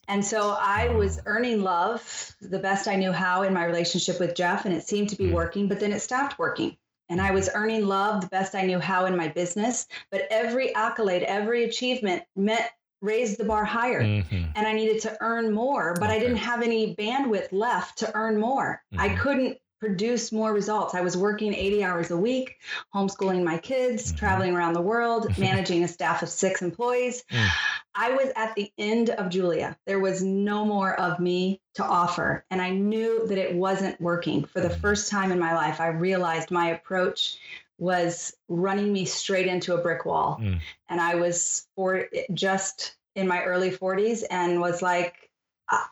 And 0.09 0.25
so 0.25 0.57
I 0.59 0.89
was 0.89 1.21
earning 1.27 1.63
love 1.63 2.35
the 2.41 2.59
best 2.59 2.89
I 2.89 2.97
knew 2.97 3.13
how 3.13 3.43
in 3.43 3.55
my 3.55 3.65
relationship 3.65 4.19
with 4.19 4.35
Jeff, 4.35 4.65
and 4.65 4.75
it 4.75 4.87
seemed 4.87 5.11
to 5.11 5.17
be 5.17 5.29
hmm. 5.29 5.35
working, 5.35 5.69
but 5.69 5.79
then 5.79 5.93
it 5.93 6.01
stopped 6.01 6.39
working 6.39 6.77
and 7.13 7.21
I 7.21 7.33
was 7.33 7.51
earning 7.55 7.87
love 7.87 8.23
the 8.23 8.27
best 8.29 8.55
I 8.55 8.63
knew 8.63 8.79
how 8.79 9.05
in 9.05 9.17
my 9.17 9.29
business. 9.29 9.87
But 10.11 10.27
every 10.31 10.75
accolade, 10.75 11.23
every 11.23 11.65
achievement 11.65 12.23
meant 12.35 12.65
raised 13.03 13.37
the 13.39 13.45
bar 13.45 13.65
higher 13.65 14.03
mm-hmm. 14.03 14.45
and 14.55 14.67
I 14.67 14.73
needed 14.73 15.03
to 15.03 15.17
earn 15.21 15.53
more, 15.53 15.95
but 15.95 16.05
okay. 16.05 16.17
I 16.17 16.19
didn't 16.21 16.37
have 16.37 16.63
any 16.63 16.95
bandwidth 16.95 17.49
left 17.53 17.99
to 17.99 18.15
earn 18.15 18.41
more. 18.41 18.81
Mm-hmm. 18.95 19.01
I 19.01 19.15
couldn't 19.17 19.59
produce 19.83 20.31
more 20.31 20.53
results. 20.53 20.95
I 20.95 21.01
was 21.01 21.17
working 21.17 21.53
80 21.53 21.83
hours 21.83 22.11
a 22.13 22.17
week, 22.17 22.61
homeschooling 22.95 23.43
my 23.43 23.59
kids, 23.59 24.07
mm-hmm. 24.07 24.17
traveling 24.17 24.55
around 24.55 24.75
the 24.75 24.81
world, 24.81 25.37
managing 25.39 25.83
a 25.83 25.89
staff 25.89 26.23
of 26.23 26.29
six 26.29 26.63
employees. 26.63 27.25
Mm. 27.33 27.49
I 27.93 28.13
was 28.13 28.31
at 28.37 28.55
the 28.55 28.71
end 28.79 29.11
of 29.11 29.29
Julia. 29.29 29.77
There 29.85 29.99
was 29.99 30.23
no 30.23 30.65
more 30.65 30.95
of 30.95 31.19
me 31.19 31.61
to 31.75 31.85
offer. 31.85 32.45
And 32.49 32.63
I 32.63 32.71
knew 32.71 33.27
that 33.27 33.39
it 33.39 33.57
wasn't 33.57 34.01
working. 34.01 34.45
For 34.45 34.61
the 34.61 34.69
mm. 34.69 34.81
first 34.81 35.11
time 35.11 35.33
in 35.33 35.41
my 35.41 35.53
life, 35.53 35.81
I 35.81 35.89
realized 35.89 36.53
my 36.53 36.71
approach 36.71 37.39
was 37.77 38.37
running 38.49 38.93
me 38.93 39.05
straight 39.05 39.49
into 39.49 39.75
a 39.75 39.83
brick 39.83 40.07
wall. 40.07 40.39
Mm. 40.41 40.61
And 40.91 41.01
I 41.01 41.17
was 41.17 41.67
for 41.75 42.07
just 42.33 42.95
in 43.17 43.27
my 43.27 43.43
early 43.43 43.73
40s 43.73 44.23
and 44.31 44.61
was 44.61 44.81
like, 44.81 45.29
ah, 45.69 45.91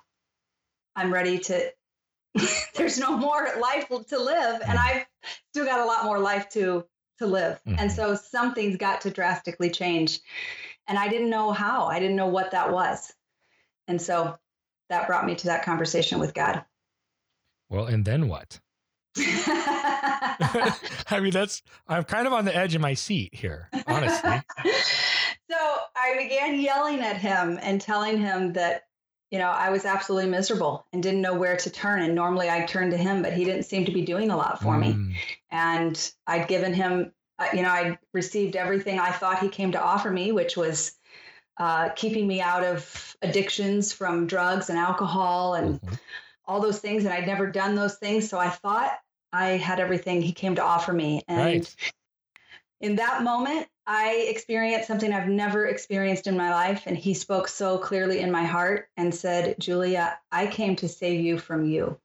I'm 0.95 1.13
ready 1.13 1.41
to 1.41 1.73
there's 2.75 2.99
no 2.99 3.17
more 3.17 3.49
life 3.61 3.89
to 3.89 4.19
live 4.19 4.61
and 4.63 4.79
mm-hmm. 4.79 4.99
i've 4.99 5.07
still 5.53 5.65
got 5.65 5.81
a 5.81 5.85
lot 5.85 6.05
more 6.05 6.19
life 6.19 6.49
to 6.49 6.85
to 7.19 7.27
live 7.27 7.61
mm-hmm. 7.67 7.79
and 7.79 7.91
so 7.91 8.15
something's 8.15 8.77
got 8.77 9.01
to 9.01 9.11
drastically 9.11 9.71
change 9.71 10.21
and 10.87 10.99
i 10.99 11.09
didn't 11.09 11.31
know 11.31 11.53
how 11.53 11.87
i 11.87 11.99
didn't 11.99 12.17
know 12.17 12.29
what 12.29 12.53
that 12.53 12.73
was 12.73 13.13
and 13.89 14.01
so 14.01 14.39
that 14.89 15.07
brought 15.07 15.27
me 15.27 15.35
to 15.35 15.47
that 15.47 15.65
conversation 15.65 16.19
with 16.19 16.35
god 16.35 16.65
well 17.69 17.87
and 17.87 18.05
then 18.05 18.29
what 18.29 18.61
I 19.19 21.19
mean, 21.21 21.33
that's, 21.33 21.63
I'm 21.89 22.05
kind 22.05 22.27
of 22.27 22.33
on 22.33 22.45
the 22.45 22.55
edge 22.55 22.75
of 22.75 22.81
my 22.81 22.95
seat 22.95 23.35
here, 23.35 23.69
honestly. 23.87 24.41
so 25.51 25.77
I 25.97 26.17
began 26.17 26.61
yelling 26.61 27.01
at 27.01 27.17
him 27.17 27.59
and 27.61 27.81
telling 27.81 28.19
him 28.19 28.53
that 28.53 28.85
you 29.31 29.39
know, 29.39 29.49
I 29.49 29.71
was 29.71 29.85
absolutely 29.85 30.29
miserable 30.29 30.87
and 30.93 31.03
didn't 31.03 31.21
know 31.21 31.35
where 31.35 31.57
to 31.57 31.71
turn. 31.71 32.03
And 32.03 32.15
normally 32.15 32.49
I'd 32.49 32.69
turn 32.69 32.91
to 32.91 32.97
him, 32.97 33.23
but 33.23 33.33
he 33.33 33.45
didn't 33.45 33.63
seem 33.63 33.85
to 33.85 33.93
be 33.93 34.03
doing 34.03 34.31
a 34.31 34.37
lot 34.37 34.61
for 34.61 34.75
mm. 34.75 34.81
me. 34.81 35.17
And 35.51 36.13
I'd 36.27 36.49
given 36.49 36.75
him, 36.75 37.13
uh, 37.39 37.47
you 37.55 37.63
know, 37.63 37.71
I'd 37.71 37.99
received 38.13 38.57
everything 38.57 38.99
I 38.99 39.13
thought 39.13 39.39
he 39.39 39.49
came 39.49 39.71
to 39.73 39.81
offer 39.81 40.11
me, 40.11 40.33
which 40.33 40.57
was 40.57 40.93
uh, 41.59 41.91
keeping 41.91 42.27
me 42.27 42.41
out 42.41 42.65
of 42.65 43.17
addictions 43.23 43.93
from 43.93 44.27
drugs 44.27 44.69
and 44.69 44.79
alcohol 44.79 45.55
and 45.55 45.81
mm-hmm. 45.81 45.95
all 46.47 46.61
those 46.61 46.81
things. 46.81 47.05
And 47.05 47.15
I'd 47.15 47.27
never 47.27 47.47
done 47.47 47.77
those 47.77 47.97
things. 47.99 48.29
So 48.29 48.39
I 48.39 48.51
thought 48.51 48.99
I 49.33 49.51
had 49.51 49.79
everything 49.79 50.23
he 50.23 50.33
came 50.33 50.57
to 50.57 50.65
offer 50.65 50.93
me. 50.93 51.23
And 51.29 51.39
right. 51.39 51.77
in 52.81 52.97
that 52.97 53.23
moment, 53.23 53.69
I 53.93 54.27
experienced 54.29 54.87
something 54.87 55.13
I've 55.13 55.27
never 55.27 55.67
experienced 55.67 56.29
in 56.29 56.37
my 56.37 56.55
life. 56.55 56.85
And 56.87 56.97
he 56.97 57.13
spoke 57.13 57.49
so 57.49 57.77
clearly 57.77 58.21
in 58.21 58.31
my 58.31 58.45
heart 58.45 58.89
and 58.97 59.13
said, 59.13 59.57
Julia, 59.59 60.17
I 60.31 60.47
came 60.47 60.77
to 60.77 60.89
save 60.89 61.21
you 61.21 61.39
from 61.39 61.65
you. 61.65 61.99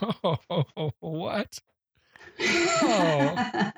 Oh, 0.00 0.92
what? 1.00 1.58
Oh. 2.38 3.72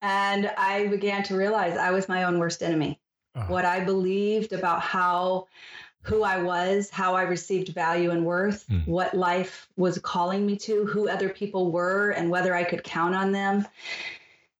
and 0.00 0.50
I 0.56 0.86
began 0.86 1.22
to 1.24 1.36
realize 1.36 1.76
I 1.76 1.90
was 1.90 2.08
my 2.08 2.22
own 2.22 2.38
worst 2.38 2.62
enemy. 2.62 2.98
Uh-huh. 3.34 3.52
What 3.52 3.64
I 3.66 3.84
believed 3.84 4.52
about 4.54 4.80
how 4.80 5.48
who 6.02 6.22
I 6.22 6.40
was, 6.40 6.88
how 6.88 7.14
I 7.14 7.22
received 7.22 7.74
value 7.74 8.12
and 8.12 8.24
worth, 8.24 8.66
mm. 8.68 8.86
what 8.86 9.12
life 9.12 9.68
was 9.76 9.98
calling 9.98 10.46
me 10.46 10.56
to, 10.58 10.86
who 10.86 11.08
other 11.08 11.28
people 11.28 11.72
were, 11.72 12.10
and 12.10 12.30
whether 12.30 12.54
I 12.54 12.64
could 12.64 12.84
count 12.84 13.14
on 13.14 13.32
them 13.32 13.66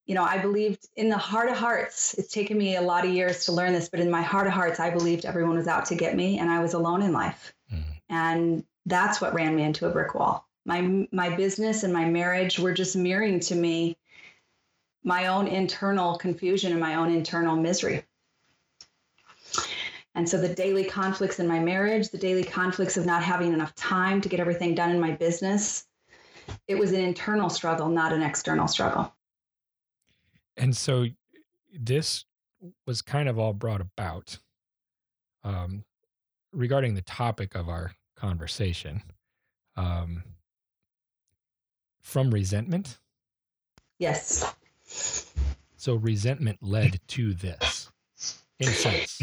you 0.09 0.15
know, 0.15 0.25
I 0.25 0.39
believed 0.39 0.89
in 0.97 1.11
the 1.11 1.19
heart 1.19 1.51
of 1.51 1.57
hearts, 1.59 2.15
it's 2.15 2.33
taken 2.33 2.57
me 2.57 2.77
a 2.77 2.81
lot 2.81 3.05
of 3.05 3.13
years 3.13 3.45
to 3.45 3.53
learn 3.53 3.75
this, 3.75 3.91
but 3.91 4.01
in 4.01 4.11
my 4.11 4.23
heart 4.23 4.47
of 4.47 4.55
hearts, 4.55 4.81
I 4.81 4.89
believed 4.89 5.27
everyone 5.27 5.57
was 5.57 5.69
out 5.69 5.85
to 5.87 5.95
get 5.95 6.17
me 6.17 6.39
and 6.39 6.51
I 6.51 6.61
was 6.61 6.73
alone 6.73 7.03
in 7.03 7.13
life. 7.13 7.53
Mm-hmm. 7.71 7.91
And 8.09 8.65
that's 8.87 9.21
what 9.21 9.35
ran 9.35 9.55
me 9.55 9.65
into 9.65 9.87
a 9.87 9.91
brick 9.91 10.15
wall. 10.15 10.49
My 10.65 11.07
my 11.13 11.37
business 11.37 11.83
and 11.83 11.93
my 11.93 12.07
marriage 12.07 12.59
were 12.59 12.73
just 12.73 12.97
mirroring 12.97 13.41
to 13.41 13.55
me 13.55 13.99
my 15.05 15.27
own 15.27 15.47
internal 15.47 16.17
confusion 16.17 16.73
and 16.73 16.81
my 16.81 16.95
own 16.95 17.11
internal 17.13 17.55
misery. 17.55 18.05
And 20.15 20.27
so 20.27 20.41
the 20.41 20.49
daily 20.49 20.85
conflicts 20.85 21.39
in 21.39 21.47
my 21.47 21.61
marriage, 21.61 22.09
the 22.09 22.19
daily 22.19 22.45
conflicts 22.45 22.97
of 22.97 23.05
not 23.05 23.23
having 23.23 23.53
enough 23.53 23.75
time 23.75 24.23
to 24.23 24.29
get 24.29 24.41
everything 24.41 24.75
done 24.75 24.91
in 24.91 25.01
my 25.01 25.13
business, 25.13 25.85
it 26.67 26.79
was 26.79 26.93
an 26.93 27.01
internal 27.01 27.51
struggle, 27.51 27.91
not 27.91 28.15
an 28.15 28.23
external 28.23 28.69
struggle. 28.69 29.13
And 30.59 30.77
so 30.77 31.07
this 31.73 32.25
was 32.87 33.03
kind 33.03 33.29
of 33.29 33.39
all 33.39 33.53
brought 33.53 33.81
about 33.81 34.39
um, 35.45 35.85
regarding 36.53 36.95
the 36.95 37.03
topic 37.03 37.55
of 37.55 37.69
our 37.69 37.93
conversation 38.17 39.03
um, 39.77 40.23
from 42.03 42.31
resentment. 42.31 42.99
Yes. 43.99 44.55
So 45.77 45.95
resentment 45.95 46.59
led 46.61 47.01
to 47.09 47.35
this, 47.35 47.91
in 48.59 48.67
sense. 48.69 49.21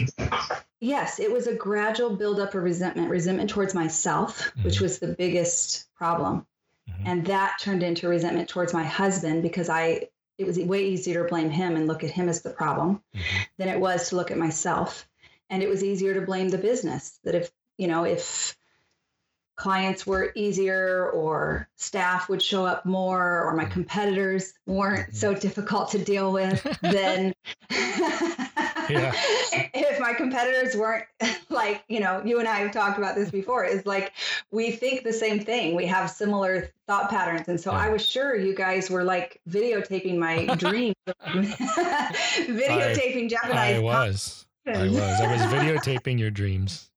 Yes, 0.79 1.19
it 1.19 1.31
was 1.31 1.47
a 1.47 1.55
gradual 1.55 2.15
buildup 2.15 2.53
of 2.53 2.63
resentment, 2.63 3.09
resentment 3.09 3.49
towards 3.49 3.73
myself, 3.73 4.39
mm-hmm. 4.39 4.63
which 4.63 4.79
was 4.79 4.99
the 4.99 5.07
biggest 5.07 5.93
problem. 5.95 6.45
Mm-hmm. 6.89 7.07
And 7.07 7.25
that 7.25 7.57
turned 7.59 7.83
into 7.83 8.07
resentment 8.07 8.47
towards 8.47 8.73
my 8.73 8.83
husband 8.83 9.41
because 9.41 9.67
I 9.69 10.09
it 10.37 10.45
was 10.45 10.59
way 10.59 10.87
easier 10.89 11.23
to 11.23 11.29
blame 11.29 11.49
him 11.49 11.75
and 11.75 11.87
look 11.87 12.03
at 12.03 12.11
him 12.11 12.29
as 12.29 12.41
the 12.41 12.49
problem 12.49 13.01
mm-hmm. 13.15 13.43
than 13.57 13.69
it 13.69 13.79
was 13.79 14.09
to 14.09 14.15
look 14.15 14.31
at 14.31 14.37
myself. 14.37 15.07
And 15.49 15.61
it 15.61 15.69
was 15.69 15.83
easier 15.83 16.13
to 16.13 16.21
blame 16.21 16.49
the 16.49 16.57
business 16.57 17.19
that 17.23 17.35
if, 17.35 17.51
you 17.77 17.87
know, 17.87 18.03
if 18.03 18.55
clients 19.55 20.05
were 20.05 20.31
easier 20.35 21.09
or 21.11 21.69
staff 21.75 22.27
would 22.29 22.41
show 22.41 22.65
up 22.65 22.85
more 22.85 23.43
or 23.43 23.55
my 23.55 23.65
Mm. 23.65 23.71
competitors 23.71 24.53
weren't 24.65 25.15
so 25.15 25.33
difficult 25.33 25.91
to 25.91 25.97
deal 25.97 26.31
with 26.31 26.61
then 26.81 27.33
Yeah. 28.89 29.11
if 29.73 29.99
my 29.99 30.13
competitors 30.13 30.75
weren't 30.75 31.05
like 31.49 31.83
you 31.87 31.99
know 31.99 32.21
you 32.25 32.39
and 32.39 32.47
i 32.47 32.57
have 32.57 32.71
talked 32.71 32.97
about 32.97 33.15
this 33.15 33.31
before 33.31 33.63
is 33.65 33.85
like 33.85 34.13
we 34.51 34.71
think 34.71 35.03
the 35.03 35.13
same 35.13 35.39
thing 35.39 35.75
we 35.75 35.85
have 35.85 36.09
similar 36.09 36.69
thought 36.87 37.09
patterns 37.09 37.47
and 37.47 37.59
so 37.59 37.71
Yeah. 37.71 37.79
i 37.79 37.89
was 37.89 38.05
sure 38.05 38.35
you 38.35 38.53
guys 38.55 38.89
were 38.89 39.03
like 39.03 39.41
videotaping 39.49 40.17
my 40.17 40.45
dreams 40.57 40.95
videotaping 42.47 43.29
japanese 43.29 43.55
I 43.57 43.79
was. 43.79 44.45
I 44.67 44.87
was. 44.87 44.97
I 44.97 45.31
was 45.31 45.41
videotaping 45.53 46.17
your 46.19 46.31
dreams. 46.31 46.89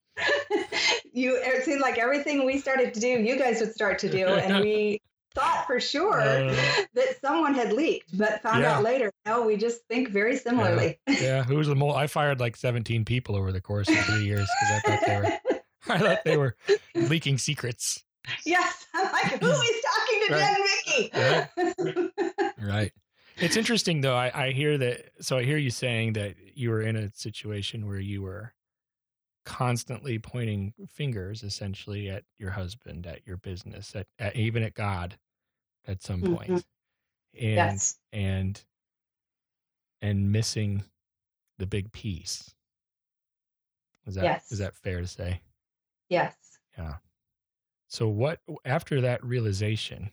you 1.13 1.37
it 1.37 1.65
seemed 1.65 1.81
like 1.81 1.99
everything 1.99 2.45
we 2.47 2.59
started 2.59 2.95
to 2.95 3.01
do 3.01 3.07
you 3.09 3.39
guys 3.39 3.61
would 3.61 3.73
start 3.73 3.99
to 4.01 4.09
do 4.09 4.27
and 4.27 4.63
we 4.65 5.01
thought 5.39 5.65
for 5.67 5.79
sure 5.81 6.21
Uh, 6.21 6.55
that 6.95 7.21
someone 7.21 7.55
had 7.55 7.73
leaked 7.73 8.17
but 8.19 8.43
found 8.43 8.63
Yeah. 8.63 8.77
out 8.77 8.83
later 8.83 9.11
no 9.27 9.47
we 9.47 9.57
just 9.57 9.81
think 9.89 10.09
very 10.11 10.37
similarly 10.37 10.99
yeah, 11.09 11.43
who 11.45 11.57
was 11.57 11.69
the 11.69 11.75
most? 11.77 11.97
I 11.97 12.07
fired 12.07 12.41
like 12.41 12.57
17 12.57 13.05
people 13.05 13.37
over 13.37 13.53
the 13.53 13.61
course 13.61 13.89
of 13.89 13.97
three 14.07 14.25
years 14.25 14.49
because 14.61 14.75
I 14.77 14.81
thought 14.81 15.01
they 15.07 15.17
were. 15.17 15.61
I 15.95 15.99
thought 15.99 16.25
they 16.25 16.37
were 16.37 16.57
leaking 16.95 17.39
secrets. 17.39 18.03
yes 18.45 18.85
i'm 18.95 19.11
like 19.13 19.41
who 19.41 19.49
is 19.49 19.83
talking 19.95 20.21
to 20.27 20.33
Right. 20.35 21.11
jed 21.57 21.95
and 21.97 22.11
vicki 22.17 22.53
Right. 22.61 22.93
It's 23.41 23.57
interesting 23.57 24.01
though. 24.01 24.17
I, 24.17 24.47
I 24.49 24.51
hear 24.51 24.77
that. 24.79 25.11
So 25.21 25.39
I 25.39 25.45
hear 25.45 25.57
you 25.57 25.71
saying 25.71 26.15
that 26.15 26.35
you 26.55 26.71
were 26.71 26.83
in 26.83 26.97
a 26.97 27.09
situation 27.15 27.87
where 27.87 28.01
you 28.01 28.21
were 28.23 28.53
constantly 29.47 30.19
pointing 30.19 30.75
fingers, 30.89 31.43
essentially, 31.45 32.11
at 32.11 32.25
your 32.39 32.51
husband, 32.51 33.07
at 33.07 33.25
your 33.27 33.37
business, 33.37 33.95
at, 33.95 34.07
at 34.19 34.35
even 34.37 34.63
at 34.65 34.75
God, 34.75 35.17
at 35.89 36.03
some 36.03 36.23
Mhm. 36.23 36.37
point, 36.37 36.51
and 36.51 36.65
yes 37.35 37.99
and 38.13 38.65
and 40.01 40.31
missing 40.31 40.85
the 41.59 41.67
big 41.67 41.91
piece. 41.91 42.55
Is 44.07 44.15
that 44.15 44.43
is 44.51 44.51
Yes. 44.51 44.59
that 44.59 44.77
fair 44.77 45.01
to 45.01 45.07
say? 45.09 45.43
yes 46.09 46.37
Yeah. 46.77 46.99
So 47.89 48.09
what 48.09 48.41
after 48.65 49.01
that 49.01 49.25
realization, 49.25 50.11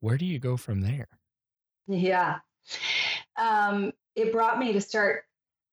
where 0.00 0.16
do 0.16 0.24
you 0.24 0.38
go 0.38 0.56
from 0.56 0.82
there? 0.82 1.08
Yeah. 1.88 2.40
Um, 3.36 3.92
it 4.14 4.32
brought 4.32 4.58
me 4.58 4.72
to 4.72 4.80
start 4.80 5.24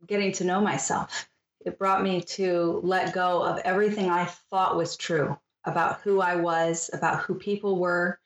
getting 0.08 0.32
to 0.34 0.44
know 0.44 0.62
myself. 0.62 1.30
It 1.66 1.78
brought 1.78 2.04
me 2.04 2.22
to 2.22 2.82
let 2.84 3.14
go 3.14 3.42
of 3.44 3.60
everything 3.60 4.10
I 4.10 4.26
thought 4.26 4.76
was 4.76 4.98
true 4.98 5.38
about 5.66 6.02
who 6.02 6.20
I 6.20 6.36
was, 6.36 6.90
about 6.94 7.22
who 7.24 7.36
people 7.36 7.78
were, 7.80 8.20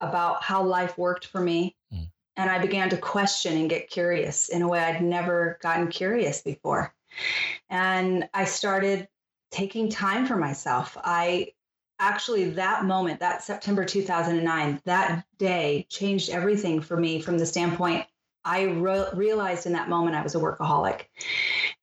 about 0.00 0.42
how 0.42 0.62
life 0.62 0.96
worked 0.96 1.26
for 1.26 1.40
me. 1.40 1.76
Mm. 1.92 2.10
And 2.36 2.50
I 2.50 2.58
began 2.58 2.88
to 2.90 2.96
question 2.96 3.56
and 3.56 3.68
get 3.68 3.90
curious 3.90 4.48
in 4.48 4.62
a 4.62 4.68
way 4.68 4.80
I'd 4.80 5.02
never 5.02 5.58
gotten 5.62 5.88
curious 5.88 6.40
before. 6.42 6.94
And 7.68 8.28
I 8.32 8.44
started 8.44 9.08
taking 9.50 9.88
time 9.88 10.26
for 10.26 10.36
myself. 10.36 10.96
I 11.02 11.52
actually, 11.98 12.50
that 12.50 12.84
moment, 12.84 13.20
that 13.20 13.42
September 13.42 13.84
2009, 13.84 14.80
that 14.84 15.24
day 15.38 15.86
changed 15.90 16.30
everything 16.30 16.80
for 16.80 16.96
me 16.96 17.20
from 17.20 17.36
the 17.36 17.46
standpoint 17.46 18.06
I 18.44 18.62
re- 18.62 19.08
realized 19.12 19.66
in 19.66 19.72
that 19.72 19.88
moment 19.88 20.16
I 20.16 20.22
was 20.22 20.34
a 20.34 20.38
workaholic 20.38 21.02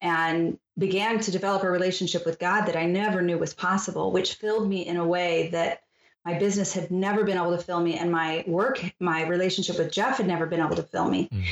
and 0.00 0.58
began 0.76 1.20
to 1.20 1.30
develop 1.30 1.62
a 1.62 1.70
relationship 1.70 2.24
with 2.26 2.38
God 2.38 2.66
that 2.66 2.76
I 2.76 2.86
never 2.86 3.22
knew 3.22 3.38
was 3.38 3.54
possible, 3.54 4.12
which 4.12 4.34
filled 4.34 4.68
me 4.68 4.86
in 4.86 4.96
a 4.96 5.06
way 5.06 5.48
that 5.52 5.80
my 6.28 6.38
business 6.38 6.72
had 6.74 6.90
never 6.90 7.24
been 7.24 7.38
able 7.38 7.56
to 7.56 7.62
fill 7.62 7.80
me 7.80 7.96
and 7.98 8.12
my 8.12 8.44
work 8.46 8.84
my 9.00 9.26
relationship 9.26 9.78
with 9.78 9.90
jeff 9.90 10.18
had 10.18 10.26
never 10.26 10.46
been 10.46 10.60
able 10.60 10.76
to 10.76 10.82
fill 10.82 11.08
me 11.08 11.28
Mm. 11.32 11.44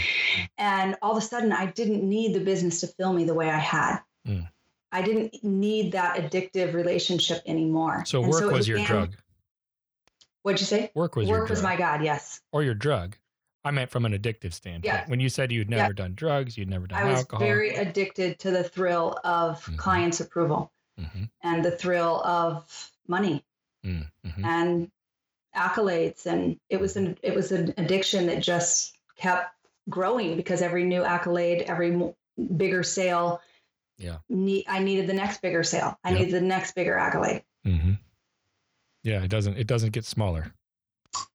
and 0.58 0.96
all 1.02 1.12
of 1.16 1.22
a 1.22 1.26
sudden 1.26 1.50
i 1.52 1.66
didn't 1.66 2.02
need 2.06 2.34
the 2.34 2.40
business 2.40 2.80
to 2.80 2.86
fill 2.86 3.12
me 3.12 3.24
the 3.24 3.34
way 3.34 3.48
i 3.50 3.58
had 3.58 3.98
Mm. 4.28 4.48
i 4.92 5.00
didn't 5.02 5.42
need 5.42 5.92
that 5.92 6.16
addictive 6.20 6.74
relationship 6.74 7.42
anymore 7.46 8.04
So 8.06 8.22
And 8.22 8.30
work 8.30 8.42
it 8.42 8.52
was 8.52 8.68
your 8.68 8.84
drug. 8.84 9.14
what'd 10.42 10.60
you 10.60 10.66
say 10.66 10.90
Work 10.94 11.16
was 11.16 11.28
your 11.28 11.38
work 11.38 11.46
drug. 11.48 11.56
was 11.56 11.62
my 11.62 11.76
god 11.76 12.02
yes 12.04 12.40
or 12.52 12.62
your 12.62 12.74
drug. 12.74 13.16
I 13.64 13.72
meant 13.72 13.90
from 13.90 14.04
an 14.04 14.12
addictive 14.12 14.52
standpoint. 14.52 14.84
Yeah. 14.84 15.04
When 15.08 15.18
you 15.18 15.28
said 15.28 15.50
you'd 15.50 15.68
Yeah. 15.68 15.78
never 15.78 15.92
done 15.92 16.14
drugs, 16.14 16.56
you'd 16.56 16.70
never 16.70 16.86
done 16.86 17.00
alcohol. 17.00 17.42
i 17.42 17.44
was 17.44 17.48
very 17.48 17.70
addicted 17.74 18.38
to 18.38 18.52
the 18.52 18.62
thrill 18.62 19.18
of 19.24 19.64
Mhm. 19.66 19.76
clients 19.78 20.20
approval 20.20 20.70
hmm 20.98 21.24
and 21.42 21.64
the 21.64 21.72
thrill 21.72 22.22
of 22.24 22.90
money 23.08 23.44
hmm 23.86 24.44
and 24.44 24.90
accolades 25.54 26.26
and 26.26 26.58
it 26.68 26.78
was 26.80 26.96
an 26.96 27.16
it 27.22 27.34
was 27.34 27.52
an 27.52 27.72
addiction 27.78 28.26
that 28.26 28.42
just 28.42 28.98
kept 29.16 29.54
growing 29.88 30.36
because 30.36 30.60
every 30.60 30.84
new 30.84 31.02
accolade 31.02 31.62
every 31.62 32.12
bigger 32.56 32.82
sale 32.82 33.40
Yeah. 33.98 34.18
need, 34.28 34.64
i 34.68 34.78
needed 34.80 35.06
the 35.06 35.14
next 35.14 35.40
bigger 35.40 35.62
sale 35.62 35.98
i 36.04 36.10
Yep. 36.10 36.18
needed 36.18 36.34
the 36.34 36.40
next 36.46 36.74
bigger 36.74 36.96
accolade 36.98 37.42
mm-hmm. 37.66 37.92
Yeah, 39.02 39.22
it 39.22 39.28
doesn't. 39.28 39.56
It 39.56 39.68
doesn't 39.68 39.92
get 39.92 40.04
smaller 40.04 40.52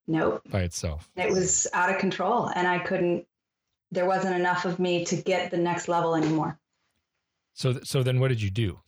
nope 0.07 0.41
by 0.49 0.61
itself. 0.63 1.09
it 1.15 1.31
was 1.31 1.67
out 1.73 1.89
of 1.89 1.97
control 1.99 2.47
and 2.53 2.67
i 2.67 2.77
couldn't 2.79 3.25
there 3.91 4.05
wasn't 4.05 4.35
enough 4.35 4.65
of 4.65 4.77
me 4.79 5.05
to 5.05 5.15
get 5.15 5.51
the 5.51 5.57
next 5.57 5.87
level 5.87 6.15
anymore 6.15 6.59
So, 7.53 7.73
th- 7.73 7.85
so 7.85 8.03
then, 8.03 8.19
what 8.19 8.27
did 8.29 8.41
you 8.41 8.49
do? 8.49 8.79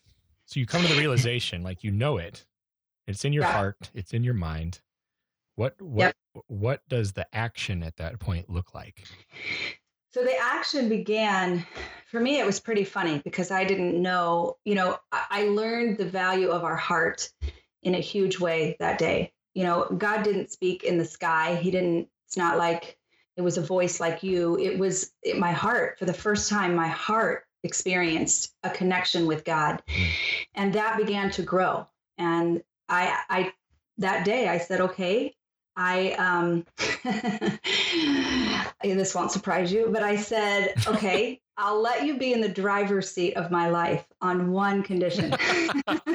So 0.46 0.60
you 0.60 0.66
come 0.66 0.82
to 0.82 0.88
the 0.88 0.96
realization, 1.00 1.64
like 1.64 1.84
you 1.84 1.92
know 1.92 2.18
it, 2.18 2.46
it's 3.08 3.26
in 3.26 3.34
your 3.34 3.44
Yeah. 3.44 3.52
heart, 3.52 3.92
it's 3.94 4.14
in 4.14 4.24
your 4.24 4.34
mind. 4.34 4.82
What 5.56 5.82
what 5.82 6.16
what 6.48 6.82
does 6.90 7.14
the 7.14 7.28
action 7.36 7.84
at 7.84 7.98
that 7.98 8.20
point 8.20 8.50
look 8.50 8.74
like? 8.74 9.04
So 10.14 10.24
the 10.24 10.38
action 10.38 10.90
began, 10.90 11.66
for 12.06 12.20
me, 12.20 12.40
it 12.40 12.46
was 12.46 12.60
pretty 12.60 12.84
funny 12.84 13.20
because 13.24 13.50
I 13.50 13.64
didn't 13.64 14.00
know, 14.00 14.58
you 14.64 14.76
know, 14.76 15.00
I, 15.12 15.26
I 15.30 15.44
learned 15.46 15.98
the 15.98 16.06
value 16.06 16.50
of 16.50 16.64
our 16.64 16.76
heart 16.76 17.32
in 17.82 17.96
a 17.96 18.00
huge 18.00 18.40
way 18.40 18.76
that 18.80 19.00
day. 19.00 19.34
You 19.56 19.64
know, 19.64 19.86
God 19.98 20.24
didn't 20.24 20.52
speak 20.52 20.84
in 20.84 21.00
the 21.00 21.06
sky. 21.06 21.56
He 21.56 21.72
didn't, 21.72 22.10
it's 22.28 22.38
not 22.38 22.58
like 22.60 22.98
it 23.38 23.42
was 23.42 23.58
a 23.58 23.62
voice 23.62 24.00
like 24.00 24.22
you. 24.22 24.58
It 24.60 24.78
was 24.78 25.12
it, 25.24 25.40
my 25.40 25.52
heart. 25.52 25.98
For 25.98 26.06
the 26.06 26.14
first 26.14 26.48
time, 26.48 26.76
my 26.76 26.88
heart 26.88 27.46
experienced 27.64 28.54
a 28.64 28.70
connection 28.70 29.26
with 29.26 29.44
God. 29.44 29.82
Mm. 29.88 30.10
And 30.54 30.74
that 30.74 30.98
began 30.98 31.32
to 31.32 31.42
grow. 31.42 31.88
And 32.20 32.62
I, 32.94 33.18
I, 33.30 33.54
that 33.98 34.24
day 34.24 34.48
I 34.48 34.60
said, 34.60 34.82
okay, 34.82 35.34
I 35.76 36.12
um 36.14 36.66
this 38.84 39.16
won't 39.16 39.32
surprise 39.32 39.72
you, 39.72 39.90
but 39.92 40.04
I 40.04 40.16
said, 40.16 40.74
okay, 40.88 41.42
I'll 41.58 41.82
let 41.82 42.06
you 42.06 42.18
be 42.18 42.34
in 42.34 42.42
the 42.42 42.50
driver's 42.50 43.10
seat 43.12 43.36
of 43.36 43.52
my 43.52 43.70
life 43.70 44.06
on 44.22 44.52
one 44.52 44.84
condition. 44.84 45.36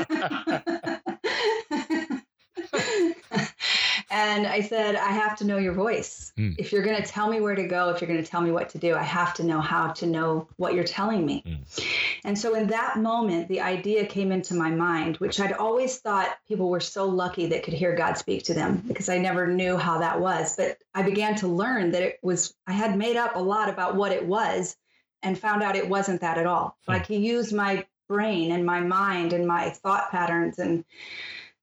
and 4.19 4.49
I 4.49 4.63
said, 4.63 4.97
I 4.97 5.13
have 5.13 5.37
to 5.39 5.45
know 5.45 5.59
your 5.59 5.75
voice. 5.75 6.33
Mm. 6.37 6.57
If 6.59 6.73
you're 6.73 6.83
going 6.83 7.01
to 7.01 7.09
tell 7.09 7.29
me 7.29 7.41
where 7.41 7.55
to 7.55 7.69
go, 7.69 7.91
if 7.91 8.01
you're 8.01 8.09
going 8.09 8.23
to 8.23 8.29
tell 8.29 8.41
me 8.41 8.51
what 8.51 8.71
to 8.71 8.79
do, 8.79 8.97
I 8.97 9.05
have 9.05 9.33
to 9.35 9.45
know 9.45 9.61
how 9.61 9.93
to 9.93 10.07
know 10.07 10.49
what 10.57 10.75
you're 10.75 10.83
telling 10.83 11.25
me. 11.25 11.45
Mm. 11.47 11.85
And 12.25 12.37
so 12.37 12.57
in 12.57 12.67
that 12.67 12.99
moment, 12.99 13.47
the 13.47 13.61
idea 13.61 14.05
came 14.07 14.33
into 14.33 14.55
my 14.55 14.73
mind, 14.73 15.19
which 15.19 15.39
I'd 15.39 15.53
always 15.53 15.99
thought 15.99 16.37
people 16.49 16.69
were 16.69 16.81
so 16.81 17.07
lucky 17.07 17.47
that 17.47 17.63
could 17.63 17.75
hear 17.75 17.95
God 17.95 18.19
speak 18.19 18.43
to 18.45 18.55
them 18.55 18.83
because 18.89 19.09
I 19.09 19.19
never 19.19 19.47
knew 19.47 19.77
how 19.77 19.99
that 19.99 20.21
was. 20.21 20.57
But 20.57 20.79
I 20.95 21.03
began 21.03 21.37
to 21.37 21.47
learn 21.47 21.93
that 21.93 22.03
it 22.03 22.19
was, 22.21 22.53
I 22.67 22.73
had 22.73 22.99
made 22.99 23.17
up 23.17 23.37
a 23.37 23.41
lot 23.41 23.69
about 23.69 23.95
what 23.95 24.11
it 24.11 24.27
was 24.27 24.77
and 25.23 25.39
found 25.39 25.63
out 25.63 25.77
it 25.77 25.89
wasn't 25.89 26.23
that 26.23 26.39
at 26.39 26.47
all. 26.47 26.77
Hmm. 26.87 26.93
Like 26.93 27.07
he 27.07 27.19
used 27.19 27.53
my 27.53 27.87
brain 28.09 28.51
and 28.51 28.67
my 28.67 28.81
mind 28.81 29.33
and 29.33 29.47
my 29.47 29.71
thought 29.71 30.11
patterns 30.11 30.59
and 30.59 30.85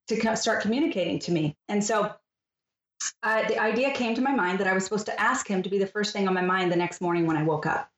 to 0.07 0.37
start 0.37 0.61
communicating 0.61 1.19
to 1.19 1.31
me. 1.33 1.57
And 1.67 1.83
so 1.83 2.13
uh, 3.23 3.47
the 3.47 3.59
idea 3.59 3.91
came 3.91 4.15
to 4.15 4.21
my 4.21 4.33
mind 4.33 4.59
that 4.59 4.67
I 4.67 4.73
was 4.73 4.83
supposed 4.83 5.05
to 5.07 5.19
ask 5.19 5.47
him 5.47 5.63
to 5.63 5.69
be 5.69 5.77
the 5.77 5.87
first 5.87 6.13
thing 6.13 6.27
on 6.27 6.33
my 6.33 6.41
mind 6.41 6.71
the 6.71 6.75
next 6.75 7.01
morning 7.01 7.27
when 7.27 7.37
I 7.37 7.43
woke 7.43 7.65
up. 7.65 7.89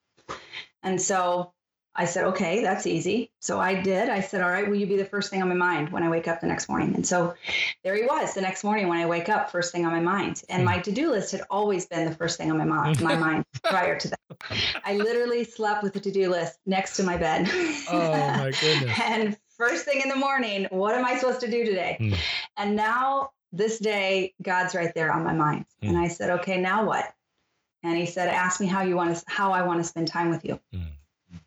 And 0.84 1.02
so 1.02 1.54
I 2.00 2.06
said, 2.06 2.26
okay, 2.26 2.62
that's 2.62 2.86
easy. 2.86 3.32
So 3.40 3.60
I 3.60 3.82
did. 3.82 4.08
I 4.10 4.22
said, 4.22 4.42
all 4.42 4.50
right, 4.52 4.70
will 4.70 4.76
you 4.76 4.86
be 4.86 4.98
the 4.98 5.06
first 5.06 5.32
thing 5.32 5.42
on 5.42 5.50
my 5.50 5.56
mind 5.56 5.90
when 5.90 6.04
I 6.04 6.10
wake 6.10 6.28
up 6.28 6.42
the 6.42 6.48
next 6.48 6.70
morning? 6.70 6.94
And 6.94 7.06
so 7.06 7.34
there 7.84 7.96
he 7.96 8.04
was 8.04 8.36
the 8.36 8.42
next 8.42 8.64
morning 8.64 8.88
when 8.88 9.00
I 9.00 9.08
wake 9.08 9.30
up, 9.30 9.52
first 9.52 9.72
thing 9.72 9.84
on 9.84 9.92
my 9.92 10.00
mind. 10.00 10.44
And 10.48 10.64
my 10.64 10.78
to 10.80 10.92
do 10.92 11.10
list 11.10 11.32
had 11.32 11.42
always 11.50 11.88
been 11.88 12.06
the 12.06 12.16
first 12.16 12.38
thing 12.38 12.52
on 12.52 12.58
my, 12.60 12.66
mo- 12.66 12.94
my 13.02 13.16
mind 13.16 13.46
prior 13.64 13.98
to 13.98 14.10
that. 14.10 14.20
I 14.86 14.96
literally 14.96 15.44
slept 15.44 15.82
with 15.82 15.94
the 15.94 16.00
to 16.02 16.12
do 16.12 16.30
list 16.30 16.60
next 16.68 16.98
to 16.98 17.04
my 17.04 17.18
bed. 17.18 17.50
Oh 17.90 18.12
my 18.12 18.52
goodness. 18.62 19.00
and 19.04 19.38
first 19.58 19.86
thing 19.86 20.02
in 20.02 20.10
the 20.10 20.16
morning, 20.16 20.68
what 20.70 20.94
am 20.94 21.04
I 21.04 21.18
supposed 21.18 21.42
to 21.42 21.50
do 21.50 21.66
today? 21.66 21.98
Hmm. 22.00 22.14
And 22.58 22.76
now 22.76 23.32
this 23.52 23.80
day, 23.80 24.34
God's 24.42 24.76
right 24.76 24.94
there 24.94 25.12
on 25.12 25.24
my 25.24 25.34
mind. 25.34 25.66
Hmm. 25.82 25.90
And 25.90 25.98
I 25.98 26.08
said, 26.08 26.30
okay, 26.40 26.60
now 26.60 26.86
what? 26.86 27.14
And 27.84 27.98
he 27.98 28.06
said, 28.06 28.30
ask 28.30 28.60
me 28.60 28.68
how 28.68 28.82
you 28.82 28.96
want 28.96 29.16
to, 29.16 29.24
how 29.28 29.52
I 29.52 29.62
want 29.62 29.80
to 29.80 29.84
spend 29.84 30.08
time 30.08 30.30
with 30.30 30.44
you. 30.44 30.60
Hmm. 30.74 31.38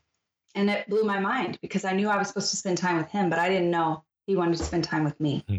And 0.54 0.70
it 0.70 0.88
blew 0.88 1.04
my 1.04 1.20
mind 1.20 1.58
because 1.62 1.84
I 1.84 1.92
knew 1.92 2.08
I 2.08 2.16
was 2.16 2.28
supposed 2.28 2.50
to 2.50 2.56
spend 2.56 2.78
time 2.78 2.96
with 2.96 3.08
him, 3.08 3.30
but 3.30 3.38
I 3.38 3.48
didn't 3.48 3.70
know 3.70 4.02
He 4.26 4.36
wanted 4.36 4.58
to 4.58 4.64
spend 4.64 4.84
time 4.84 5.04
with 5.04 5.18
me. 5.20 5.44
Hmm. 5.48 5.56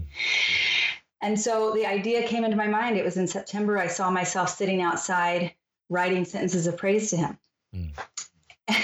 And 1.21 1.39
so 1.39 1.71
the 1.71 1.85
idea 1.85 2.27
came 2.27 2.43
into 2.43 2.57
my 2.57 2.67
mind. 2.67 2.97
It 2.97 3.05
was 3.05 3.17
in 3.17 3.27
September. 3.27 3.77
I 3.77 3.87
saw 3.87 4.09
myself 4.09 4.49
sitting 4.49 4.81
outside 4.81 5.53
writing 5.89 6.25
sentences 6.25 6.67
of 6.67 6.77
praise 6.77 7.09
to 7.11 7.17
him. 7.17 7.37
Hmm. 7.73 7.87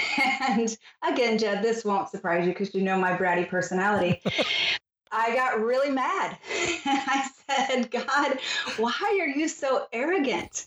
And 0.48 0.76
again, 1.02 1.36
Jed, 1.36 1.62
this 1.62 1.84
won't 1.84 2.08
surprise 2.08 2.46
you 2.46 2.52
because 2.52 2.74
you 2.74 2.80
know 2.80 2.98
my 2.98 3.14
bratty 3.16 3.46
personality. 3.46 4.22
I 5.12 5.34
got 5.34 5.60
really 5.60 5.90
mad. 5.90 6.38
I 6.50 7.28
said, 7.50 7.90
God, 7.90 8.38
why 8.76 9.18
are 9.20 9.28
you 9.28 9.48
so 9.48 9.86
arrogant? 9.92 10.66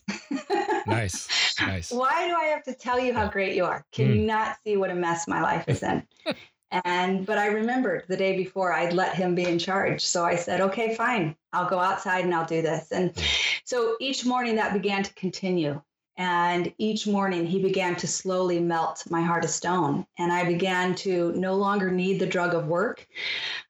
Nice. 0.87 1.27
Nice. 1.61 1.91
Why 1.91 2.27
do 2.27 2.33
I 2.33 2.45
have 2.45 2.63
to 2.63 2.73
tell 2.73 2.99
you 2.99 3.13
how 3.13 3.27
great 3.27 3.55
you 3.55 3.65
are? 3.65 3.85
Hmm. 3.93 4.01
Can 4.01 4.15
you 4.15 4.25
not 4.25 4.57
see 4.63 4.77
what 4.77 4.89
a 4.89 4.95
mess 4.95 5.27
my 5.27 5.41
life 5.41 5.65
is 5.67 5.83
in? 5.83 6.01
and 6.71 7.23
but 7.23 7.37
I 7.37 7.47
remembered 7.47 8.05
the 8.07 8.17
day 8.17 8.35
before 8.35 8.73
I'd 8.73 8.93
let 8.93 9.13
him 9.13 9.35
be 9.35 9.45
in 9.45 9.59
charge. 9.59 10.03
So 10.03 10.25
I 10.25 10.37
said, 10.37 10.59
okay, 10.61 10.95
fine. 10.95 11.35
I'll 11.53 11.69
go 11.69 11.77
outside 11.77 12.23
and 12.23 12.33
I'll 12.33 12.47
do 12.47 12.63
this. 12.63 12.91
And 12.91 13.11
hmm. 13.11 13.23
so 13.63 13.95
each 13.99 14.25
morning 14.25 14.55
that 14.55 14.73
began 14.73 15.03
to 15.03 15.13
continue. 15.13 15.79
And 16.17 16.73
each 16.79 17.05
morning 17.05 17.45
he 17.45 17.61
began 17.61 17.95
to 17.97 18.07
slowly 18.07 18.59
melt 18.59 19.03
my 19.11 19.21
heart 19.21 19.43
of 19.43 19.51
stone. 19.51 20.07
And 20.17 20.31
I 20.31 20.45
began 20.45 20.95
to 20.95 21.31
no 21.33 21.55
longer 21.55 21.91
need 21.91 22.19
the 22.19 22.25
drug 22.25 22.55
of 22.55 22.65
work. 22.65 23.07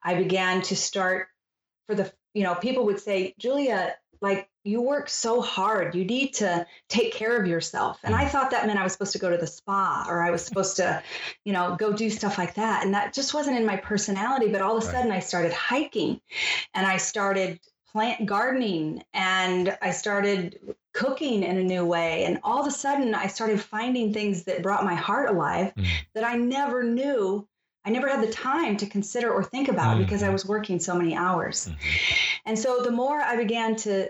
I 0.02 0.16
began 0.16 0.62
to 0.64 0.76
start 0.78 1.28
for 1.88 1.96
the, 1.96 2.12
you 2.34 2.44
know, 2.44 2.56
people 2.56 2.86
would 2.86 3.00
say, 3.00 3.34
Julia, 3.38 3.96
like 4.22 4.50
you 4.64 4.82
work 4.82 5.10
so 5.10 5.42
hard. 5.42 5.96
You 5.96 6.06
need 6.06 6.34
to 6.36 6.66
take 6.88 7.12
care 7.14 7.36
of 7.42 7.48
yourself. 7.48 8.00
And 8.04 8.14
I 8.14 8.28
thought 8.28 8.52
that 8.52 8.68
meant 8.68 8.78
I 8.78 8.84
was 8.84 8.94
supposed 8.94 9.14
to 9.14 9.20
go 9.20 9.32
to 9.32 9.38
the 9.38 9.48
spa 9.48 10.06
or 10.08 10.22
I 10.22 10.30
was 10.30 10.46
supposed 10.46 10.76
to, 10.76 11.02
you 11.44 11.54
know, 11.54 11.76
go 11.76 11.92
do 11.92 12.10
stuff 12.10 12.38
like 12.38 12.54
that. 12.56 12.86
And 12.86 12.94
that 12.94 13.14
just 13.14 13.34
wasn't 13.34 13.58
in 13.58 13.66
my 13.66 13.78
personality. 13.78 14.52
But 14.52 14.62
all 14.62 14.78
of 14.78 14.84
a 14.84 14.86
Right. 14.86 14.96
sudden 14.96 15.12
I 15.12 15.20
started 15.20 15.52
hiking 15.52 16.22
and 16.76 16.86
I 16.86 16.98
started 16.98 17.60
plant 17.92 18.26
gardening 18.28 19.04
and 19.14 19.76
I 19.82 19.92
started 19.92 20.76
cooking 20.94 21.42
in 21.44 21.58
a 21.58 21.64
new 21.64 21.84
way. 21.84 22.26
And 22.26 22.40
all 22.44 22.62
of 22.62 22.68
a 22.68 22.72
sudden 22.72 23.16
I 23.16 23.26
started 23.28 23.60
finding 23.60 24.14
things 24.14 24.44
that 24.44 24.62
brought 24.62 24.86
my 24.86 24.96
heart 24.96 25.30
alive 25.30 25.74
Mm. 25.76 25.88
that 26.14 26.24
I 26.24 26.36
never 26.38 26.84
knew. 26.84 27.48
I 27.84 27.90
never 27.90 28.08
had 28.08 28.22
the 28.22 28.32
time 28.32 28.78
to 28.78 28.86
consider 28.86 29.32
or 29.32 29.44
think 29.44 29.68
about 29.68 29.98
because 29.98 30.22
I 30.22 30.30
Mhm. 30.30 30.34
was 30.34 30.46
working 30.46 30.80
so 30.80 30.96
many 30.96 31.16
hours. 31.16 31.68
Mhm. 31.68 31.76
And 32.46 32.60
so 32.60 32.82
the 32.82 32.92
more 32.92 33.20
I 33.20 33.36
began 33.36 33.76
to 33.78 34.10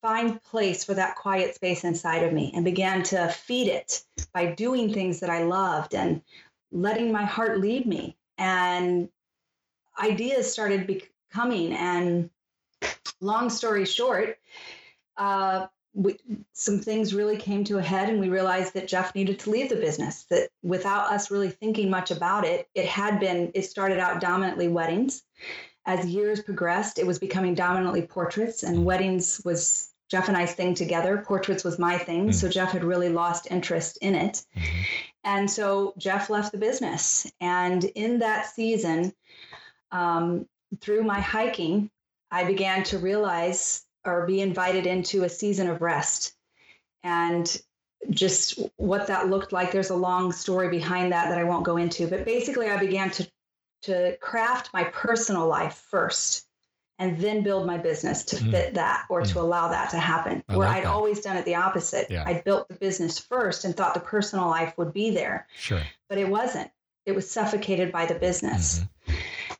find 0.00 0.42
place 0.42 0.84
for 0.84 0.94
that 0.94 1.16
quiet 1.16 1.54
space 1.54 1.84
inside 1.84 2.22
of 2.22 2.32
me 2.32 2.52
and 2.54 2.64
began 2.64 3.02
to 3.02 3.28
feed 3.28 3.68
it 3.68 4.04
by 4.32 4.46
doing 4.46 4.92
things 4.92 5.20
that 5.20 5.28
I 5.28 5.42
loved 5.42 5.94
and 5.94 6.22
letting 6.72 7.12
my 7.12 7.24
heart 7.24 7.60
lead 7.60 7.86
me. 7.86 8.16
And 8.38 9.10
ideas 9.98 10.50
started 10.50 10.86
becoming. 10.86 11.74
And 11.74 12.30
long 13.20 13.50
story 13.50 13.84
short, 13.84 14.38
uh, 15.16 15.66
we, 15.92 16.16
some 16.52 16.78
things 16.78 17.14
really 17.14 17.36
came 17.36 17.64
to 17.64 17.78
a 17.78 17.82
head, 17.82 18.08
and 18.08 18.20
we 18.20 18.28
realized 18.28 18.74
that 18.74 18.88
Jeff 18.88 19.14
needed 19.14 19.38
to 19.40 19.50
leave 19.50 19.68
the 19.68 19.76
business. 19.76 20.24
That 20.24 20.50
without 20.62 21.10
us 21.12 21.30
really 21.30 21.50
thinking 21.50 21.90
much 21.90 22.10
about 22.10 22.44
it, 22.44 22.68
it 22.74 22.86
had 22.86 23.18
been, 23.18 23.50
it 23.54 23.62
started 23.62 23.98
out 23.98 24.20
dominantly 24.20 24.68
weddings 24.68 25.22
as 25.86 26.06
years 26.06 26.42
progressed, 26.42 26.98
it 26.98 27.06
was 27.06 27.18
becoming 27.18 27.54
dominantly 27.54 28.02
portraits, 28.02 28.62
and 28.62 28.84
weddings 28.84 29.40
was 29.44 29.92
Jeff 30.10 30.28
and 30.28 30.36
I's 30.36 30.54
thing 30.54 30.74
together. 30.74 31.24
Portraits 31.26 31.64
was 31.64 31.78
my 31.78 31.96
thing. 31.96 32.28
Mm. 32.28 32.34
So 32.34 32.48
Jeff 32.48 32.72
had 32.72 32.84
really 32.84 33.08
lost 33.08 33.48
interest 33.50 33.98
in 34.00 34.14
it. 34.14 34.42
Mhm. 34.56 34.84
And 35.24 35.50
so 35.50 35.94
Jeff 35.98 36.30
left 36.30 36.52
the 36.52 36.58
business. 36.58 37.30
And 37.40 37.84
in 37.84 38.18
that 38.18 38.46
season, 38.46 39.14
um, 39.92 40.48
through 40.80 41.04
my 41.04 41.20
hiking, 41.20 41.90
I 42.30 42.44
began 42.44 42.82
to 42.84 42.98
realize 42.98 43.84
or 44.04 44.26
be 44.26 44.40
invited 44.40 44.86
into 44.86 45.24
a 45.24 45.28
season 45.28 45.68
of 45.68 45.82
rest. 45.82 46.34
And 47.02 47.60
just 48.10 48.58
what 48.76 49.06
that 49.08 49.28
looked 49.28 49.52
like, 49.52 49.72
there's 49.72 49.90
a 49.90 49.96
long 49.96 50.32
story 50.32 50.68
behind 50.68 51.12
that 51.12 51.28
that 51.28 51.38
I 51.38 51.44
won't 51.44 51.64
go 51.64 51.76
into. 51.76 52.06
But 52.06 52.24
basically, 52.24 52.68
I 52.68 52.76
began 52.78 53.10
to 53.12 53.30
to 53.84 54.14
craft 54.20 54.68
my 54.74 54.84
personal 54.84 55.46
life 55.46 55.74
first 55.90 56.46
and 56.98 57.18
then 57.18 57.42
build 57.42 57.66
my 57.66 57.78
business 57.78 58.24
to 58.26 58.36
Mm. 58.36 58.50
fit 58.50 58.74
that 58.74 59.06
or 59.08 59.22
to 59.22 59.40
allow 59.40 59.68
that 59.68 59.88
to 59.90 59.96
happen. 59.98 60.44
I 60.50 60.56
Where 60.58 60.68
like 60.68 60.76
I'd 60.78 60.84
that. 60.84 60.90
always 60.90 61.22
done 61.22 61.38
it 61.38 61.46
the 61.46 61.54
opposite. 61.54 62.10
Yeah. 62.10 62.24
I 62.26 62.42
built 62.42 62.68
the 62.68 62.74
business 62.74 63.18
first 63.18 63.64
and 63.64 63.74
thought 63.74 63.94
the 63.94 64.00
personal 64.00 64.48
life 64.48 64.76
would 64.76 64.92
be 64.92 65.10
there, 65.12 65.46
Sure. 65.56 65.80
but 66.10 66.18
it 66.18 66.28
wasn't. 66.28 66.70
It 67.06 67.12
was 67.12 67.30
suffocated 67.30 67.90
by 67.90 68.04
the 68.04 68.16
business. 68.16 68.80
Mhm. 69.08 69.14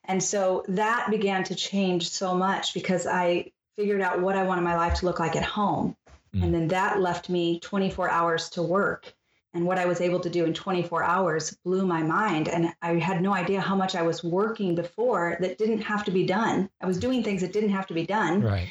And 0.04 0.22
so 0.22 0.66
that 0.68 1.08
began 1.10 1.42
to 1.44 1.54
change 1.54 2.10
so 2.10 2.34
much 2.34 2.74
because 2.74 3.06
I 3.06 3.52
figured 3.76 4.00
out 4.00 4.20
what 4.20 4.36
I 4.36 4.42
wanted 4.42 4.62
my 4.62 4.76
life 4.76 4.94
to 5.00 5.06
look 5.06 5.18
like 5.18 5.36
at 5.36 5.42
home. 5.44 5.96
Mm. 6.34 6.44
And 6.44 6.54
then 6.54 6.68
that 6.68 7.00
left 7.00 7.28
me 7.28 7.60
24 7.60 8.10
hours 8.10 8.48
to 8.50 8.62
work. 8.62 9.12
And 9.52 9.66
what 9.66 9.78
I 9.78 9.86
was 9.86 10.00
able 10.00 10.20
to 10.20 10.30
do 10.30 10.44
in 10.44 10.54
24 10.54 11.02
hours 11.02 11.56
blew 11.64 11.84
my 11.84 12.02
mind. 12.02 12.48
And 12.48 12.72
I 12.82 12.94
had 12.94 13.20
no 13.20 13.34
idea 13.34 13.60
how 13.60 13.74
much 13.74 13.96
I 13.96 14.02
was 14.02 14.22
working 14.22 14.76
before 14.76 15.36
that 15.40 15.58
didn't 15.58 15.80
have 15.80 16.04
to 16.04 16.12
be 16.12 16.24
done. 16.24 16.70
I 16.80 16.86
was 16.86 16.98
doing 16.98 17.24
things 17.24 17.40
that 17.40 17.52
didn't 17.52 17.70
have 17.70 17.86
to 17.88 17.94
be 17.94 18.06
done, 18.06 18.42
Right. 18.42 18.68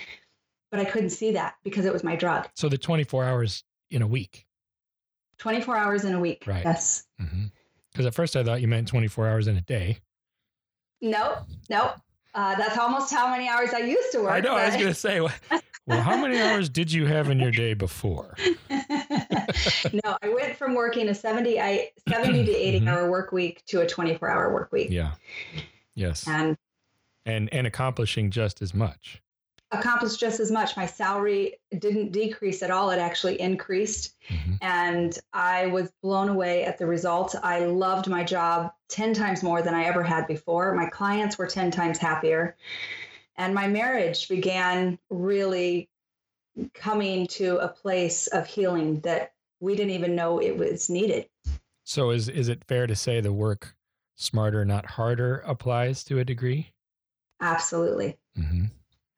but 0.71 0.79
I 0.79 0.85
couldn't 0.85 1.09
see 1.09 1.31
that 1.31 1.55
because 1.63 1.85
it 1.85 1.91
was 1.91 2.03
my 2.03 2.15
drug. 2.15 2.47
So 2.55 2.69
the 2.69 2.77
24 2.77 3.25
hours 3.25 3.65
in 3.91 4.01
a 4.01 4.07
week. 4.07 4.45
24 5.39 5.75
hours 5.75 6.05
in 6.05 6.13
a 6.13 6.19
week. 6.19 6.45
Right. 6.47 6.63
Yes. 6.63 7.05
Because 7.91 8.05
at 8.05 8.13
first 8.13 8.37
I 8.37 8.43
thought 8.43 8.61
you 8.61 8.67
meant 8.69 8.87
24 8.87 9.27
hours 9.27 9.47
in 9.47 9.57
a 9.57 9.61
day. 9.61 9.99
Nope. 11.01 11.39
Nope. 11.69 11.95
Uh, 12.35 12.55
that's 12.55 12.77
almost 12.77 13.11
how 13.13 13.29
many 13.29 13.47
hours 13.47 13.71
I 13.73 13.79
used 13.79 14.11
to 14.11 14.19
work. 14.21 14.31
I 14.31 14.39
know. 14.39 14.55
I 14.55 14.65
was 14.67 14.75
going 14.75 14.87
to 14.87 14.93
say, 14.93 15.19
well, 15.21 16.01
how 16.01 16.15
many 16.21 16.39
hours 16.39 16.69
did 16.69 16.91
you 16.91 17.05
have 17.07 17.29
in 17.29 17.39
your 17.39 17.51
day 17.51 17.73
before? 17.73 18.35
no, 18.69 20.17
I 20.21 20.29
went 20.29 20.55
from 20.55 20.75
working 20.75 21.09
a 21.09 21.15
70, 21.15 21.59
I, 21.59 21.89
70 22.07 22.45
to 22.45 22.51
80 22.51 22.81
Mhm. 22.81 22.87
hour 22.87 23.09
work 23.09 23.31
week 23.31 23.63
to 23.67 23.81
a 23.81 23.87
24 23.87 24.29
hour 24.29 24.53
work 24.53 24.71
week. 24.71 24.89
Yeah. 24.91 25.13
Yes. 25.95 26.27
And 26.27 26.55
And 27.25 27.51
and 27.53 27.65
accomplishing 27.67 28.31
just 28.31 28.61
as 28.61 28.73
much. 28.73 29.21
Accomplished 29.71 30.19
just 30.19 30.39
as 30.39 30.51
much. 30.51 30.75
My 30.75 30.85
salary 30.85 31.59
didn't 31.77 32.11
decrease 32.11 32.63
at 32.63 32.71
all. 32.71 32.89
It 32.89 32.97
actually 32.97 33.39
increased. 33.39 34.15
Mhm. 34.29 34.57
And 34.61 35.19
I 35.33 35.67
was 35.67 35.91
blown 36.01 36.29
away 36.29 36.65
at 36.65 36.77
the 36.77 36.87
results. 36.87 37.35
I 37.43 37.65
loved 37.65 38.07
my 38.07 38.23
job 38.23 38.71
10 38.87 39.13
times 39.13 39.43
more 39.43 39.61
than 39.61 39.75
I 39.75 39.85
ever 39.85 40.03
had 40.03 40.27
before. 40.27 40.73
My 40.73 40.89
clients 40.89 41.37
were 41.37 41.47
10 41.47 41.69
times 41.71 41.99
happier. 41.99 42.55
And 43.35 43.53
my 43.53 43.67
marriage 43.67 44.27
began 44.27 44.97
really 45.09 45.89
coming 46.73 47.27
to 47.27 47.57
a 47.57 47.67
place 47.67 48.27
of 48.27 48.47
healing 48.47 48.99
that 49.01 49.33
we 49.59 49.75
didn't 49.75 49.91
even 49.91 50.15
know 50.15 50.41
it 50.41 50.57
was 50.57 50.89
needed. 50.89 51.29
So 51.83 52.09
is 52.11 52.27
is 52.27 52.49
it 52.49 52.63
fair 52.65 52.87
to 52.87 52.95
say 52.95 53.21
the 53.21 53.33
work 53.33 53.75
smarter, 54.15 54.65
not 54.65 54.85
harder 54.85 55.37
applies 55.45 56.03
to 56.05 56.19
a 56.19 56.25
degree? 56.25 56.73
Absolutely. 57.39 58.17
Mm-hmm. 58.37 58.65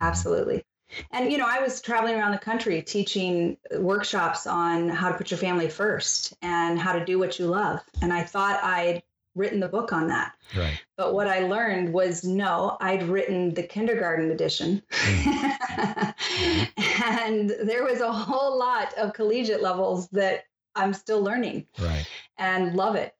Absolutely. 0.01 0.63
And, 1.11 1.31
you 1.31 1.37
know, 1.37 1.47
I 1.47 1.61
was 1.61 1.81
traveling 1.81 2.15
around 2.15 2.31
the 2.33 2.37
country 2.37 2.81
teaching 2.81 3.55
workshops 3.77 4.45
on 4.45 4.89
how 4.89 5.09
to 5.09 5.17
put 5.17 5.31
your 5.31 5.37
family 5.37 5.69
first 5.69 6.33
and 6.41 6.77
how 6.77 6.91
to 6.91 7.05
do 7.05 7.17
what 7.17 7.39
you 7.39 7.45
love. 7.47 7.79
And 8.01 8.11
I 8.11 8.23
thought 8.23 8.61
I'd 8.61 9.01
written 9.33 9.61
the 9.61 9.69
book 9.69 9.93
on 9.93 10.09
that. 10.09 10.33
Right. 10.57 10.77
But 10.97 11.13
what 11.13 11.27
I 11.27 11.47
learned 11.47 11.93
was 11.93 12.25
no, 12.25 12.75
I'd 12.81 13.03
written 13.03 13.53
the 13.53 13.63
kindergarten 13.63 14.31
edition. 14.31 14.81
Mm. 14.89 16.13
and 17.05 17.49
there 17.63 17.85
was 17.85 18.01
a 18.01 18.11
whole 18.11 18.59
lot 18.59 18.93
of 18.97 19.13
collegiate 19.13 19.61
levels 19.61 20.09
that 20.09 20.43
I'm 20.75 20.93
still 20.93 21.21
learning 21.21 21.67
Right. 21.79 22.05
and 22.37 22.75
love 22.75 22.95
it. 22.95 23.15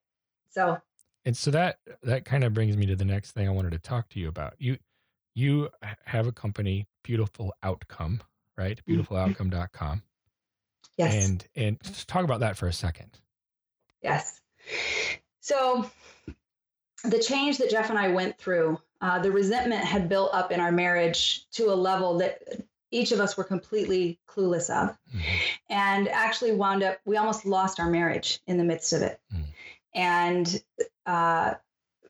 So, 0.49 0.77
And 1.23 1.37
so 1.37 1.51
that 1.51 1.77
that 2.03 2.25
kind 2.25 2.43
of 2.43 2.53
brings 2.53 2.75
me 2.75 2.85
to 2.87 2.95
the 2.97 3.05
next 3.05 3.31
thing 3.31 3.47
I 3.47 3.51
wanted 3.51 3.71
to 3.71 3.79
talk 3.79 4.09
to 4.09 4.19
you 4.19 4.27
about. 4.27 4.55
You 4.57 4.77
you 5.33 5.69
have 6.05 6.27
a 6.27 6.31
company, 6.31 6.87
Beautiful 7.03 7.53
Outcome, 7.63 8.21
right? 8.57 8.79
Beautifuloutcome.com. 8.87 10.03
yes. 10.97 11.27
And 11.27 11.47
and 11.55 11.81
just 11.83 12.07
talk 12.07 12.23
about 12.23 12.41
that 12.41 12.57
for 12.57 12.67
a 12.67 12.73
second. 12.73 13.19
Yes. 14.01 14.41
So 15.39 15.89
the 17.03 17.19
change 17.19 17.57
that 17.59 17.69
Jeff 17.71 17.89
and 17.89 17.97
I 17.97 18.09
went 18.09 18.37
through, 18.37 18.79
uh, 18.99 19.19
the 19.19 19.31
resentment 19.31 19.83
had 19.83 20.07
built 20.09 20.33
up 20.33 20.51
in 20.51 20.59
our 20.59 20.71
marriage 20.71 21.49
to 21.51 21.71
a 21.71 21.75
level 21.75 22.19
that 22.19 22.41
each 22.91 23.11
of 23.11 23.19
us 23.19 23.37
were 23.37 23.43
completely 23.43 24.19
clueless 24.27 24.69
of, 24.69 24.97
Mhm. 25.15 25.23
and 25.69 26.09
actually 26.09 26.51
wound 26.51 26.83
up, 26.83 26.99
we 27.05 27.15
almost 27.17 27.45
lost 27.45 27.79
our 27.79 27.89
marriage 27.89 28.39
in 28.47 28.57
the 28.57 28.63
midst 28.65 28.91
of 28.93 29.01
it. 29.01 29.19
Mm. 29.33 29.45
And 29.93 30.63
uh, 31.05 31.55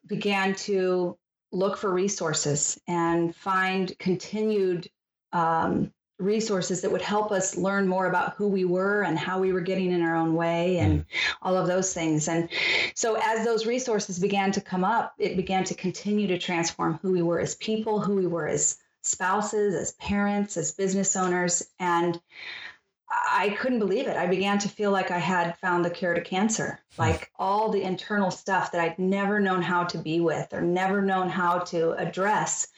began 0.06 0.54
to 0.56 1.16
look 1.52 1.76
for 1.76 1.92
resources 1.92 2.80
and 2.88 3.34
find 3.36 3.96
continued 3.98 4.88
um, 5.32 5.92
resources 6.18 6.80
that 6.80 6.90
would 6.90 7.02
help 7.02 7.32
us 7.32 7.56
learn 7.56 7.86
more 7.86 8.06
about 8.06 8.34
who 8.34 8.48
we 8.48 8.64
were 8.64 9.02
and 9.02 9.18
how 9.18 9.38
we 9.38 9.52
were 9.52 9.60
getting 9.60 9.92
in 9.92 10.02
our 10.02 10.14
own 10.14 10.34
way 10.34 10.78
and 10.78 11.00
mm. 11.00 11.04
all 11.42 11.56
of 11.56 11.66
those 11.66 11.92
things. 11.92 12.28
And 12.28 12.48
so, 12.94 13.18
as 13.22 13.44
those 13.44 13.66
resources 13.66 14.18
began 14.18 14.52
to 14.52 14.60
come 14.60 14.84
up, 14.84 15.14
it 15.18 15.36
began 15.36 15.64
to 15.64 15.74
continue 15.74 16.26
to 16.28 16.38
transform 16.38 16.98
who 17.02 17.12
we 17.12 17.22
were 17.22 17.40
as 17.40 17.54
people, 17.56 18.00
who 18.00 18.14
we 18.16 18.26
were 18.26 18.48
as 18.48 18.78
spouses, 19.02 19.74
as 19.74 19.92
parents, 19.92 20.56
as 20.56 20.72
business 20.72 21.16
owners. 21.16 21.62
And 21.78 22.20
I 23.12 23.56
couldn't 23.58 23.78
believe 23.78 24.06
it. 24.06 24.16
I 24.16 24.26
began 24.26 24.58
to 24.60 24.68
feel 24.68 24.90
like 24.90 25.10
I 25.10 25.18
had 25.18 25.58
found 25.58 25.84
the 25.84 25.90
cure 25.90 26.14
to 26.14 26.20
cancer. 26.20 26.80
Hmm. 26.96 27.02
Like 27.02 27.30
all 27.36 27.70
the 27.70 27.82
internal 27.82 28.30
stuff 28.30 28.72
that 28.72 28.80
I'd 28.80 28.98
never 28.98 29.40
known 29.40 29.62
how 29.62 29.84
to 29.84 29.98
be 29.98 30.20
with 30.20 30.52
or 30.52 30.60
never 30.60 31.02
known 31.02 31.28
how 31.28 31.58
to 31.58 31.92
address 31.92 32.68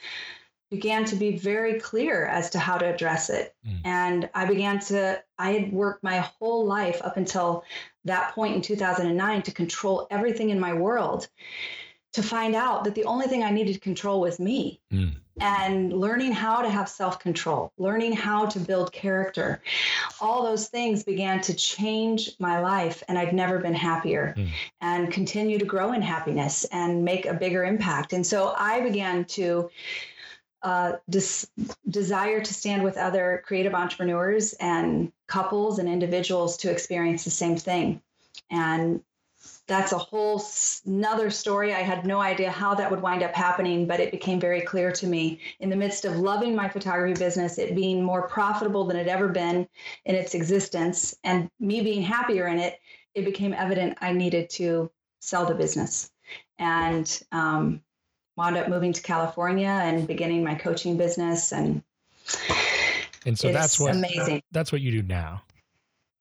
began 0.70 1.04
to 1.04 1.14
be 1.14 1.36
very 1.36 1.78
clear 1.78 2.26
as 2.26 2.50
to 2.50 2.58
how 2.58 2.76
to 2.76 2.86
address 2.86 3.30
it. 3.30 3.54
Mm. 3.66 3.80
And 3.84 4.30
I 4.34 4.44
began 4.44 4.80
to, 4.80 5.22
I 5.38 5.52
had 5.52 5.72
worked 5.72 6.02
my 6.02 6.18
whole 6.18 6.66
life 6.66 7.00
up 7.04 7.16
until 7.16 7.64
that 8.04 8.34
point 8.34 8.56
in 8.56 8.62
2009 8.62 9.42
to 9.42 9.52
control 9.52 10.08
everything 10.10 10.50
in 10.50 10.58
my 10.58 10.72
world 10.72 11.28
to 12.14 12.22
find 12.22 12.54
out 12.54 12.84
that 12.84 12.94
the 12.94 13.04
only 13.04 13.26
thing 13.26 13.42
I 13.42 13.50
needed 13.50 13.74
to 13.74 13.80
control 13.80 14.20
was 14.20 14.38
me. 14.38 14.80
Mm. 14.92 15.16
And 15.40 15.92
learning 15.92 16.30
how 16.30 16.62
to 16.62 16.70
have 16.70 16.88
self 16.88 17.18
control, 17.18 17.72
learning 17.76 18.12
how 18.12 18.46
to 18.46 18.60
build 18.60 18.92
character, 18.92 19.60
all 20.20 20.44
those 20.44 20.68
things 20.68 21.02
began 21.02 21.40
to 21.42 21.54
change 21.54 22.30
my 22.38 22.60
life. 22.60 23.02
And 23.08 23.18
I'd 23.18 23.34
never 23.34 23.58
been 23.58 23.74
happier 23.74 24.34
mm. 24.36 24.48
and 24.80 25.12
continue 25.12 25.58
to 25.58 25.64
grow 25.64 25.92
in 25.92 26.02
happiness 26.02 26.64
and 26.70 27.04
make 27.04 27.26
a 27.26 27.34
bigger 27.34 27.64
impact. 27.64 28.12
And 28.12 28.24
so 28.24 28.54
I 28.56 28.80
began 28.80 29.24
to 29.24 29.70
uh, 30.62 30.92
des- 31.10 31.48
desire 31.90 32.40
to 32.40 32.54
stand 32.54 32.84
with 32.84 32.96
other 32.96 33.42
creative 33.44 33.74
entrepreneurs 33.74 34.52
and 34.54 35.12
couples 35.26 35.80
and 35.80 35.88
individuals 35.88 36.56
to 36.58 36.70
experience 36.70 37.24
the 37.24 37.30
same 37.30 37.56
thing. 37.56 38.00
And 38.50 39.02
that's 39.66 39.92
a 39.92 39.98
whole 39.98 40.42
another 40.86 41.30
story. 41.30 41.72
I 41.72 41.80
had 41.80 42.06
no 42.06 42.20
idea 42.20 42.50
how 42.50 42.74
that 42.74 42.90
would 42.90 43.00
wind 43.00 43.22
up 43.22 43.34
happening, 43.34 43.86
but 43.86 44.00
it 44.00 44.10
became 44.10 44.38
very 44.38 44.60
clear 44.60 44.92
to 44.92 45.06
me 45.06 45.40
in 45.60 45.70
the 45.70 45.76
midst 45.76 46.04
of 46.04 46.16
loving 46.16 46.54
my 46.54 46.68
photography 46.68 47.18
business, 47.18 47.58
it 47.58 47.74
being 47.74 48.02
more 48.02 48.28
profitable 48.28 48.84
than 48.84 48.96
it 48.96 49.08
ever 49.08 49.28
been 49.28 49.66
in 50.04 50.14
its 50.14 50.34
existence, 50.34 51.14
and 51.24 51.50
me 51.60 51.80
being 51.80 52.02
happier 52.02 52.46
in 52.46 52.58
it. 52.58 52.78
It 53.14 53.24
became 53.24 53.54
evident 53.54 53.98
I 54.00 54.12
needed 54.12 54.50
to 54.50 54.90
sell 55.20 55.46
the 55.46 55.54
business, 55.54 56.10
and 56.58 57.22
um, 57.32 57.80
wound 58.36 58.56
up 58.56 58.68
moving 58.68 58.92
to 58.92 59.02
California 59.02 59.68
and 59.68 60.06
beginning 60.06 60.44
my 60.44 60.56
coaching 60.56 60.96
business 60.96 61.52
and 61.52 61.82
and 63.26 63.38
so 63.38 63.52
that's 63.52 63.78
what 63.80 63.94
amazing. 63.94 64.42
That's 64.50 64.72
what 64.72 64.80
you 64.80 64.90
do 64.90 65.02
now. 65.02 65.42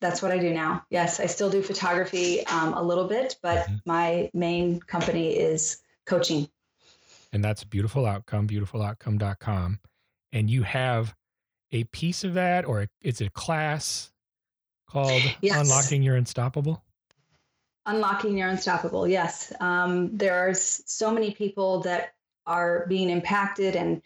That's 0.04 0.22
what 0.22 0.32
I 0.34 0.38
do 0.38 0.54
now. 0.54 0.86
Yes, 0.90 1.22
I 1.22 1.28
still 1.28 1.50
do 1.50 1.64
photography 1.64 2.46
um, 2.48 2.74
a 2.74 2.84
little 2.84 3.08
bit, 3.08 3.38
but 3.42 3.60
mm-hmm. 3.60 3.76
my 3.86 4.30
main 4.34 4.82
company 4.82 5.38
is 5.38 5.78
coaching. 6.06 6.50
And 7.32 7.42
that's 7.42 7.64
beautiful 7.64 8.06
outcome, 8.06 8.46
beautifuloutcome.com. 8.46 9.80
And 10.34 10.50
you 10.50 10.64
have 10.64 11.16
a 11.72 11.86
piece 11.86 12.26
of 12.26 12.34
that, 12.34 12.66
or 12.66 12.88
it's 13.00 13.22
a 13.22 13.30
class 13.30 14.12
called 14.90 15.22
yes. 15.42 15.62
Unlocking 15.62 16.04
Your 16.04 16.18
Unstoppable? 16.18 16.84
Unlocking 17.86 18.38
Your 18.38 18.50
Unstoppable, 18.50 19.08
yes. 19.08 19.54
Um, 19.62 20.18
are 20.22 20.54
so 20.54 21.14
many 21.14 21.32
people 21.32 21.80
that 21.84 22.14
are 22.46 22.86
being 22.90 23.10
impacted, 23.10 23.78
and 23.78 24.02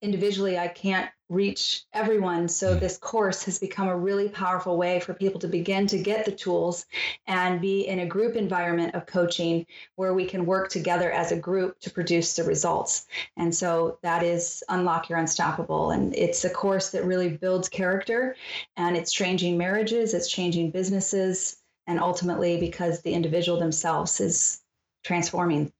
individually, 0.00 0.60
I 0.60 0.68
can't 0.68 1.10
reach 1.30 1.84
everyone. 1.92 2.48
So, 2.48 2.74
hmm. 2.74 2.80
this 2.80 2.96
course 2.98 3.44
has 3.44 3.58
become 3.58 3.88
a 3.88 3.96
really 3.96 4.28
powerful 4.28 4.76
way 4.76 5.00
for 5.00 5.14
people 5.14 5.40
to 5.40 5.48
begin 5.48 5.86
to 5.88 5.98
get 5.98 6.24
the 6.24 6.32
tools 6.32 6.86
and 7.26 7.60
be 7.60 7.86
in 7.86 8.00
a 8.00 8.06
group 8.06 8.36
environment 8.36 8.94
of 8.94 9.06
coaching 9.06 9.66
where 9.96 10.14
we 10.14 10.26
can 10.26 10.46
work 10.46 10.68
together 10.68 11.10
as 11.10 11.32
a 11.32 11.36
group 11.36 11.78
to 11.80 11.90
produce 11.90 12.36
the 12.36 12.44
results. 12.44 13.06
And 13.36 13.54
so, 13.54 13.98
that 14.02 14.22
is 14.22 14.62
Unlock 14.68 15.08
Your 15.08 15.18
Unstoppable. 15.18 15.90
And 15.90 16.14
it's 16.14 16.44
a 16.44 16.50
course 16.50 16.90
that 16.90 17.04
really 17.04 17.28
builds 17.28 17.68
character 17.68 18.36
and 18.76 18.96
it's 18.96 19.12
changing 19.12 19.56
marriages, 19.56 20.14
it's 20.14 20.30
changing 20.30 20.70
businesses 20.70 21.56
and 21.86 22.00
ultimately 22.00 22.58
because 22.58 23.02
the 23.02 23.12
individual 23.12 23.58
themselves 23.58 24.20
is 24.20 24.60
transforming 25.04 25.72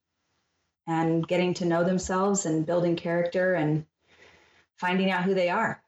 and 0.87 1.27
getting 1.27 1.53
to 1.55 1.65
know 1.65 1.83
themselves 1.83 2.45
and 2.45 2.65
building 2.65 2.95
character 2.95 3.55
and 3.55 3.85
finding 4.77 5.11
out 5.11 5.23
who 5.23 5.33
they 5.33 5.49
are. 5.49 5.81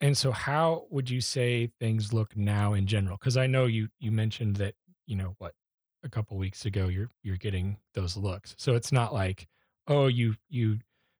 And 0.00 0.16
so 0.16 0.32
how 0.32 0.86
would 0.90 1.10
you 1.10 1.20
say 1.20 1.70
things 1.78 2.12
look 2.12 2.36
now 2.36 2.72
in 2.72 2.86
general? 2.86 3.18
Because 3.18 3.36
I 3.36 3.46
know 3.46 3.66
you 3.66 3.88
you 3.98 4.10
mentioned 4.10 4.56
that, 4.56 4.74
you 5.06 5.16
know, 5.16 5.34
what, 5.38 5.54
a 6.02 6.08
couple 6.08 6.38
weeks 6.38 6.64
ago 6.64 6.88
you're 6.88 7.10
you're 7.22 7.36
getting 7.36 7.76
those 7.94 8.16
looks. 8.16 8.54
So 8.58 8.74
it's 8.74 8.92
not 8.92 9.12
like, 9.12 9.46
oh, 9.86 10.06
you 10.06 10.36
you 10.48 10.78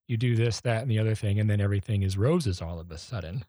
you 0.08 0.16
do 0.16 0.34
this, 0.34 0.60
that, 0.62 0.82
and 0.82 0.90
the 0.90 0.98
other 0.98 1.14
thing, 1.14 1.38
and 1.38 1.48
then 1.48 1.60
everything 1.60 2.02
is 2.02 2.16
roses 2.16 2.60
all 2.60 2.80
of 2.80 2.90
a 2.90 2.98
sudden. 2.98 3.44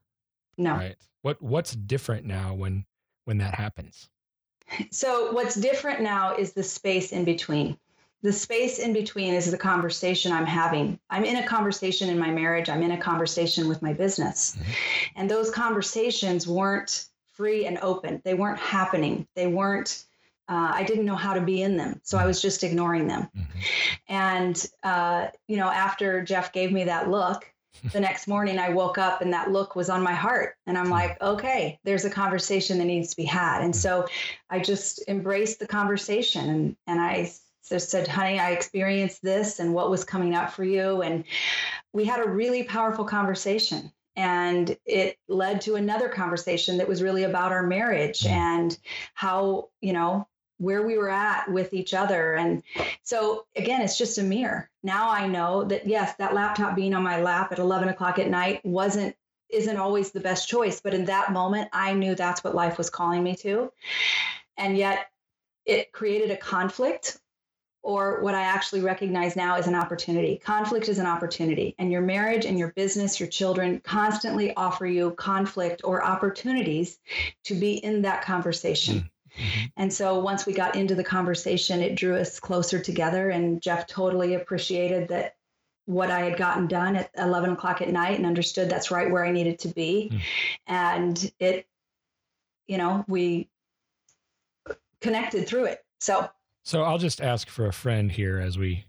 No. 0.57 0.73
Right. 0.73 0.97
What 1.21 1.41
what's 1.41 1.75
different 1.75 2.25
now 2.25 2.53
when 2.53 2.85
when 3.25 3.37
that 3.39 3.55
happens? 3.55 4.09
So, 4.89 5.33
what's 5.33 5.55
different 5.55 5.99
now 5.99 6.37
is 6.37 6.53
the 6.53 6.63
space 6.63 7.11
in 7.11 7.25
between. 7.25 7.77
The 8.23 8.33
space 8.33 8.77
in 8.79 8.93
between 8.93 9.33
is 9.33 9.49
the 9.49 9.57
conversation 9.57 10.31
I'm 10.31 10.45
having. 10.45 10.99
I'm 11.09 11.25
in 11.25 11.37
a 11.37 11.47
conversation 11.47 12.09
in 12.09 12.19
my 12.19 12.29
marriage, 12.29 12.69
I'm 12.69 12.83
in 12.83 12.91
a 12.91 12.97
conversation 12.97 13.67
with 13.67 13.81
my 13.81 13.93
business. 13.93 14.55
Mm-hmm. 14.55 14.71
And 15.15 15.31
those 15.31 15.49
conversations 15.49 16.47
weren't 16.47 17.07
free 17.33 17.65
and 17.65 17.79
open, 17.79 18.21
they 18.23 18.33
weren't 18.33 18.59
happening, 18.59 19.27
they 19.35 19.47
weren't. 19.47 20.05
Uh, 20.47 20.71
I 20.73 20.83
didn't 20.83 21.05
know 21.05 21.15
how 21.15 21.33
to 21.33 21.41
be 21.41 21.61
in 21.61 21.77
them, 21.77 22.01
so 22.03 22.17
I 22.17 22.25
was 22.25 22.41
just 22.41 22.63
ignoring 22.63 23.07
them. 23.07 23.29
Mm-hmm. 23.35 23.59
And 24.09 24.67
uh, 24.83 25.27
you 25.47 25.57
know, 25.57 25.69
after 25.69 26.21
Jed 26.21 26.51
gave 26.51 26.71
me 26.71 26.83
that 26.83 27.09
look, 27.09 27.51
the 27.91 27.99
next 28.07 28.27
morning 28.27 28.59
I 28.59 28.69
woke 28.69 28.97
up 28.97 29.21
and 29.21 29.33
that 29.33 29.51
look 29.51 29.75
was 29.75 29.89
on 29.89 30.03
my 30.03 30.13
heart. 30.13 30.55
And 30.67 30.77
I'm 30.77 30.89
like, 30.89 31.19
okay, 31.21 31.79
there's 31.83 32.05
a 32.05 32.09
conversation 32.09 32.77
that 32.77 32.85
needs 32.85 33.09
to 33.11 33.15
be 33.15 33.23
had. 33.23 33.61
And 33.61 33.75
so 33.75 34.07
I 34.49 34.59
just 34.59 35.03
embraced 35.07 35.59
the 35.59 35.67
conversation 35.67 36.49
and, 36.49 36.75
and 36.87 37.01
I 37.01 37.31
just 37.69 37.89
said, 37.89 38.07
honey, 38.07 38.39
I 38.39 38.51
experienced 38.51 39.21
this 39.21 39.59
and 39.59 39.73
what 39.73 39.89
was 39.89 40.03
coming 40.03 40.35
up 40.35 40.51
for 40.51 40.63
you. 40.63 41.01
And 41.01 41.23
we 41.93 42.05
had 42.05 42.25
a 42.25 42.29
really 42.29 42.63
powerful 42.63 43.05
conversation. 43.05 43.91
And 44.15 44.75
it 44.85 45.17
led 45.29 45.61
to 45.61 45.75
another 45.75 46.09
conversation 46.09 46.77
that 46.77 46.87
was 46.87 47.01
really 47.01 47.23
about 47.23 47.51
our 47.51 47.65
marriage 47.65 48.25
and 48.25 48.77
how, 49.13 49.69
you 49.79 49.93
know, 49.93 50.27
where 50.57 50.85
we 50.85 50.97
were 50.97 51.09
at 51.09 51.51
with 51.51 51.73
each 51.73 51.93
other. 51.93 52.33
And 52.33 52.61
so, 53.03 53.45
again, 53.55 53.81
it's 53.81 53.97
just 53.97 54.17
a 54.17 54.23
mirror. 54.23 54.69
Now 54.83 55.09
I 55.09 55.27
know 55.27 55.63
that, 55.63 55.87
yes, 55.87 56.15
that 56.17 56.35
laptop 56.35 56.75
being 56.75 56.93
on 56.93 57.03
my 57.03 57.21
lap 57.21 57.51
at 57.51 57.59
11 57.59 57.89
o'clock 57.89 58.19
at 58.19 58.29
night 58.29 58.63
wasn't 58.63 59.15
isn't 59.49 59.77
always 59.77 60.11
the 60.11 60.19
best 60.21 60.47
choice 60.47 60.79
but 60.79 60.93
in 60.93 61.03
that 61.03 61.33
moment 61.33 61.67
i 61.73 61.93
knew 61.93 62.15
that's 62.15 62.41
what 62.41 62.55
life 62.55 62.77
was 62.77 62.89
calling 62.89 63.21
me 63.21 63.35
to 63.35 63.69
and 64.57 64.77
yet 64.77 65.07
it 65.65 65.91
created 65.91 66.31
a 66.31 66.37
conflict 66.37 67.19
or 67.83 68.21
what 68.21 68.35
I 68.35 68.41
actually 68.41 68.81
recognize 68.81 69.35
now 69.35 69.57
is 69.57 69.67
an 69.67 69.75
opportunity. 69.75 70.37
Conflict 70.37 70.87
is 70.87 70.99
an 70.99 71.05
opportunity, 71.05 71.75
and 71.79 71.91
your 71.91 72.01
marriage 72.01 72.45
and 72.45 72.57
your 72.57 72.71
business, 72.73 73.19
your 73.19 73.29
children 73.29 73.79
constantly 73.83 74.55
offer 74.55 74.85
you 74.85 75.11
conflict 75.11 75.81
or 75.83 76.03
opportunities 76.03 76.99
to 77.45 77.55
be 77.55 77.73
in 77.83 78.01
that 78.03 78.23
conversation. 78.23 79.09
Mm-hmm. 79.37 79.65
And 79.77 79.93
so 79.93 80.19
once 80.19 80.45
we 80.45 80.53
got 80.53 80.75
into 80.75 80.95
the 80.95 81.03
conversation, 81.03 81.81
it 81.81 81.95
drew 81.95 82.15
us 82.15 82.39
closer 82.39 82.79
together. 82.79 83.29
And 83.29 83.61
Jed 83.61 83.87
totally 83.87 84.35
appreciated 84.35 85.07
that 85.09 85.35
what 85.85 86.11
I 86.11 86.19
had 86.21 86.37
gotten 86.37 86.67
done 86.67 86.95
at 86.95 87.09
11 87.17 87.51
o'clock 87.51 87.81
at 87.81 87.89
night 87.89 88.17
and 88.17 88.25
understood 88.25 88.69
that's 88.69 88.91
right 88.91 89.09
where 89.09 89.25
I 89.25 89.31
needed 89.31 89.59
to 89.59 89.69
be. 89.69 90.11
Mm. 90.11 90.21
And 90.67 91.31
it, 91.39 91.67
you 92.67 92.77
know, 92.77 93.03
we 93.07 93.49
connected 95.01 95.47
through 95.47 95.65
it. 95.65 95.83
So, 95.99 96.29
so 96.63 96.83
I'll 96.83 96.97
just 96.97 97.21
ask 97.21 97.49
for 97.49 97.65
a 97.65 97.73
friend 97.73 98.11
here 98.11 98.39
as 98.39 98.57
we 98.57 98.85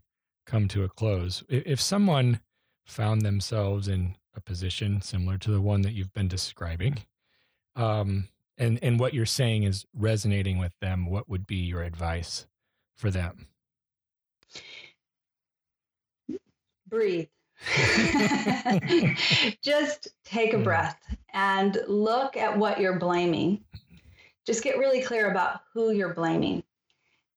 come 0.46 0.68
to 0.68 0.84
a 0.84 0.88
close. 0.88 1.42
If 1.48 1.80
someone 1.80 2.40
found 2.84 3.22
themselves 3.22 3.88
in 3.88 4.16
a 4.36 4.40
position 4.40 5.00
similar 5.00 5.38
to 5.38 5.50
the 5.50 5.60
one 5.60 5.82
that 5.82 5.92
you've 5.92 6.12
been 6.12 6.28
describing, 6.28 6.98
um, 7.76 8.28
and 8.58 8.78
and 8.82 9.00
what 9.00 9.14
you're 9.14 9.24
saying 9.24 9.62
is 9.62 9.86
resonating 9.94 10.58
with 10.58 10.72
them 10.80 11.06
what 11.06 11.28
would 11.28 11.46
be 11.46 11.56
your 11.56 11.82
advice 11.82 12.46
for 12.94 13.10
them? 13.10 13.48
Breathe. 16.88 17.28
Just 19.62 20.08
take 20.24 20.52
a 20.52 20.58
breath 20.58 21.00
and 21.32 21.78
look 21.88 22.36
at 22.36 22.56
what 22.56 22.78
you're 22.78 22.98
blaming. 22.98 23.64
Just 24.44 24.62
get 24.62 24.76
really 24.76 25.00
clear 25.00 25.30
about 25.30 25.62
who 25.72 25.92
you're 25.92 26.12
blaming 26.12 26.62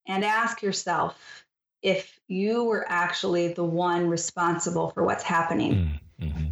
and 0.08 0.24
ask 0.24 0.62
yourself 0.62 1.46
if 1.82 2.20
you 2.28 2.64
were 2.64 2.86
actually 2.88 3.54
the 3.54 3.64
one 3.64 4.08
responsible 4.08 4.90
for 4.90 5.04
what's 5.04 5.24
happening 5.24 6.00
mm, 6.20 6.26
mm-hmm. 6.26 6.46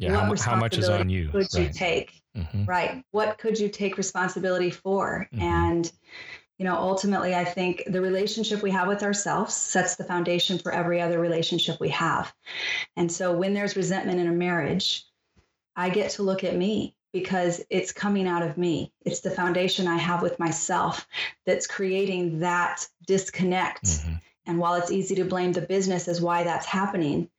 Yeah. 0.00 0.28
What 0.28 0.38
How, 0.38 0.52
how 0.52 0.60
much 0.60 0.78
is 0.78 0.88
on 0.88 1.10
you? 1.10 1.28
could 1.28 1.52
you 1.52 1.64
Right. 1.64 1.74
take? 1.74 2.22
Mhm. 2.34 2.66
Right. 2.66 3.04
What 3.10 3.36
could 3.36 3.60
you 3.60 3.68
take 3.68 3.98
responsibility 3.98 4.70
for? 4.70 5.28
Mhm. 5.34 5.42
And, 5.42 5.92
you 6.56 6.64
know, 6.64 6.74
ultimately, 6.74 7.34
I 7.34 7.44
think 7.44 7.84
the 7.86 8.00
relationship 8.00 8.62
we 8.62 8.70
have 8.70 8.88
with 8.88 9.02
ourselves 9.02 9.54
sets 9.54 9.96
the 9.96 10.04
foundation 10.04 10.58
for 10.58 10.72
every 10.72 11.02
other 11.02 11.20
relationship 11.20 11.78
we 11.80 11.90
have. 11.90 12.32
And 12.96 13.12
so 13.12 13.36
when 13.36 13.52
there's 13.52 13.76
resentment 13.76 14.20
in 14.20 14.26
a 14.26 14.32
marriage, 14.32 15.04
I 15.76 15.90
get 15.90 16.12
to 16.12 16.22
look 16.22 16.44
at 16.44 16.56
me 16.56 16.96
because 17.12 17.62
it's 17.70 17.92
coming 17.92 18.26
out 18.26 18.42
of 18.42 18.56
me. 18.56 18.92
It's 19.04 19.20
the 19.20 19.30
foundation 19.30 19.88
I 19.88 19.96
have 19.96 20.22
with 20.22 20.38
myself 20.38 21.06
that's 21.44 21.66
creating 21.66 22.40
that 22.40 22.86
disconnect. 23.06 23.84
Mhm. 23.84 24.20
And 24.46 24.58
while 24.58 24.74
it's 24.74 24.90
easy 24.90 25.14
to 25.16 25.24
blame 25.24 25.52
the 25.52 25.62
business 25.62 26.08
as 26.08 26.20
why 26.20 26.44
that's 26.44 26.66
happening, 26.66 27.30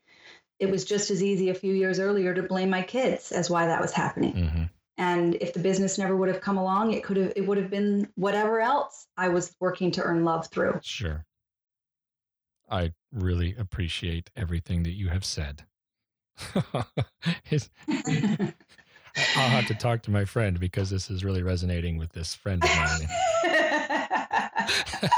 it 0.59 0.69
was 0.69 0.85
just 0.85 1.09
as 1.09 1.23
easy 1.23 1.49
a 1.49 1.55
few 1.55 1.73
years 1.73 1.99
earlier 1.99 2.33
to 2.33 2.43
blame 2.43 2.69
my 2.69 2.83
kids 2.83 3.31
as 3.31 3.49
why 3.49 3.65
that 3.65 3.81
was 3.81 3.91
happening. 3.91 4.33
Mhm. 4.33 4.69
And 4.97 5.35
if 5.35 5.53
the 5.53 5.59
business 5.59 5.97
never 5.97 6.15
would 6.15 6.29
have 6.29 6.41
come 6.41 6.57
along, 6.57 6.93
it 6.93 7.03
could 7.03 7.17
have 7.17 7.33
it 7.35 7.47
would 7.47 7.57
have 7.57 7.71
been 7.71 8.11
whatever 8.15 8.59
else 8.61 9.07
I 9.17 9.29
was 9.29 9.55
working 9.59 9.91
to 9.91 10.03
earn 10.03 10.23
love 10.23 10.47
through. 10.47 10.79
Sure. 10.83 11.25
I 12.69 12.93
really 13.11 13.55
appreciate 13.55 14.29
everything 14.35 14.83
that 14.83 14.91
you 14.91 15.09
have 15.09 15.25
said. 15.25 15.65
I'll 19.35 19.49
have 19.49 19.67
to 19.67 19.75
talk 19.75 20.01
to 20.03 20.11
my 20.11 20.25
friend 20.25 20.59
because 20.59 20.89
this 20.89 21.09
is 21.09 21.23
really 21.23 21.43
resonating 21.43 21.97
with 21.97 22.11
this 22.11 22.35
friend 22.35 22.63
of 22.63 22.69
mine. 22.75 23.07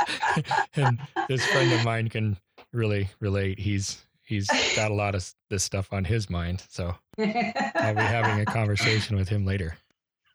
and 0.76 1.00
this 1.28 1.46
friend 1.48 1.72
of 1.74 1.84
mine 1.86 2.10
can 2.10 2.38
really 2.72 3.10
relate. 3.20 3.60
He's 3.60 4.06
he's 4.24 4.48
got 4.76 4.91
a 4.91 4.94
lot 4.94 5.16
of 5.16 5.32
this 5.50 5.64
stuff 5.64 5.91
on 5.94 6.06
his 6.06 6.30
mind, 6.30 6.64
so 6.70 6.96
I'll 7.20 7.96
be 7.96 8.02
having 8.02 8.39
a 8.41 8.46
conversation 8.46 9.16
with 9.16 9.30
him 9.30 9.46
later. 9.46 9.78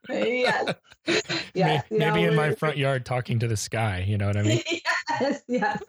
yes. 0.08 0.74
Yes. 1.54 1.84
you 1.90 1.98
maybe 1.98 2.22
in 2.22 2.36
my 2.36 2.54
front 2.54 2.76
yard 2.76 3.04
talking 3.04 3.40
to 3.40 3.48
the 3.48 3.56
sky. 3.56 4.04
You 4.06 4.16
know 4.18 4.26
what 4.26 4.36
I 4.36 4.42
mean? 4.42 4.62
yes, 5.20 5.42
yes. 5.48 5.82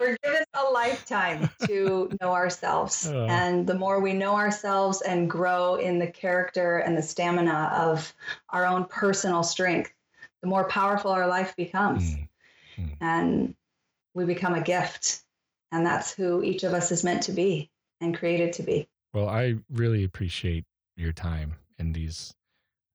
We're 0.00 0.16
given 0.22 0.44
a 0.54 0.70
lifetime 0.70 1.50
to 1.66 2.10
know 2.20 2.32
ourselves. 2.32 3.10
Oh. 3.20 3.26
And 3.26 3.66
the 3.66 3.74
more 3.74 4.00
we 4.00 4.12
know 4.12 4.36
ourselves 4.36 5.00
and 5.02 5.28
grow 5.28 5.76
in 5.76 5.98
the 5.98 6.06
character 6.06 6.78
and 6.78 6.96
the 6.96 7.02
stamina 7.02 7.72
of 7.74 8.14
our 8.50 8.66
own 8.66 8.84
personal 8.84 9.42
strength, 9.42 9.92
the 10.42 10.48
more 10.48 10.64
powerful 10.68 11.10
our 11.10 11.26
life 11.26 11.54
becomes. 11.56 12.14
Mm, 12.78 12.96
And 13.00 13.54
we 14.14 14.24
become 14.24 14.54
a 14.54 14.60
gift. 14.62 15.22
And 15.72 15.84
that's 15.84 16.12
who 16.12 16.42
each 16.42 16.62
of 16.64 16.72
us 16.72 16.92
is 16.92 17.02
meant 17.04 17.22
to 17.24 17.32
be 17.32 17.70
and 18.00 18.16
created 18.16 18.52
to 18.54 18.62
be. 18.62 18.88
Well, 19.12 19.28
I 19.28 19.56
really 19.70 20.04
appreciate 20.04 20.64
your 20.96 21.12
time 21.12 21.54
and 21.78 21.94
these 21.94 22.32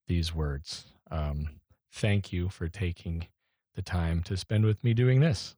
these 0.08 0.34
words. 0.34 0.86
Um, 1.12 1.50
thank 1.92 2.32
you 2.32 2.50
for 2.50 2.68
taking 2.68 3.28
the 3.76 3.82
time 3.82 4.24
to 4.24 4.38
spend 4.38 4.66
with 4.66 4.84
me 4.84 4.94
doing 4.94 5.20
this. 5.20 5.56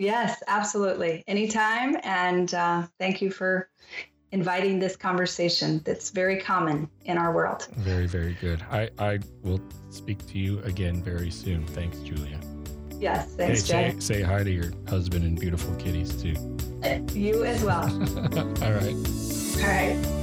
Yes, 0.00 0.42
absolutely. 0.48 1.22
Anytime. 1.28 1.98
And 2.02 2.52
uh, 2.54 2.86
thank 2.98 3.20
you 3.20 3.30
for 3.30 3.68
inviting 4.32 4.78
this 4.78 4.96
conversation 4.96 5.82
that's 5.84 6.08
very 6.08 6.40
common 6.40 6.88
in 7.04 7.18
our 7.18 7.34
world. 7.34 7.68
Very, 7.76 8.06
very 8.06 8.34
good. 8.40 8.64
I, 8.70 8.88
I 8.98 9.18
will 9.42 9.60
speak 9.90 10.26
to 10.28 10.38
you 10.38 10.60
again 10.60 11.02
very 11.02 11.30
soon. 11.30 11.66
Thanks, 11.66 11.98
Julia. 11.98 12.40
Yes, 12.98 13.34
thanks, 13.34 13.68
hey, 13.68 13.90
Jay. 13.90 14.00
say, 14.00 14.14
say 14.14 14.22
hi 14.22 14.42
to 14.42 14.50
your 14.50 14.72
husband 14.88 15.24
and 15.24 15.38
beautiful 15.38 15.74
kitties 15.76 16.20
too. 16.20 16.34
You 17.12 17.44
as 17.44 17.62
well. 17.62 17.84
All 18.62 18.72
right. 18.72 18.96
All 19.58 19.68
right. 19.68 20.19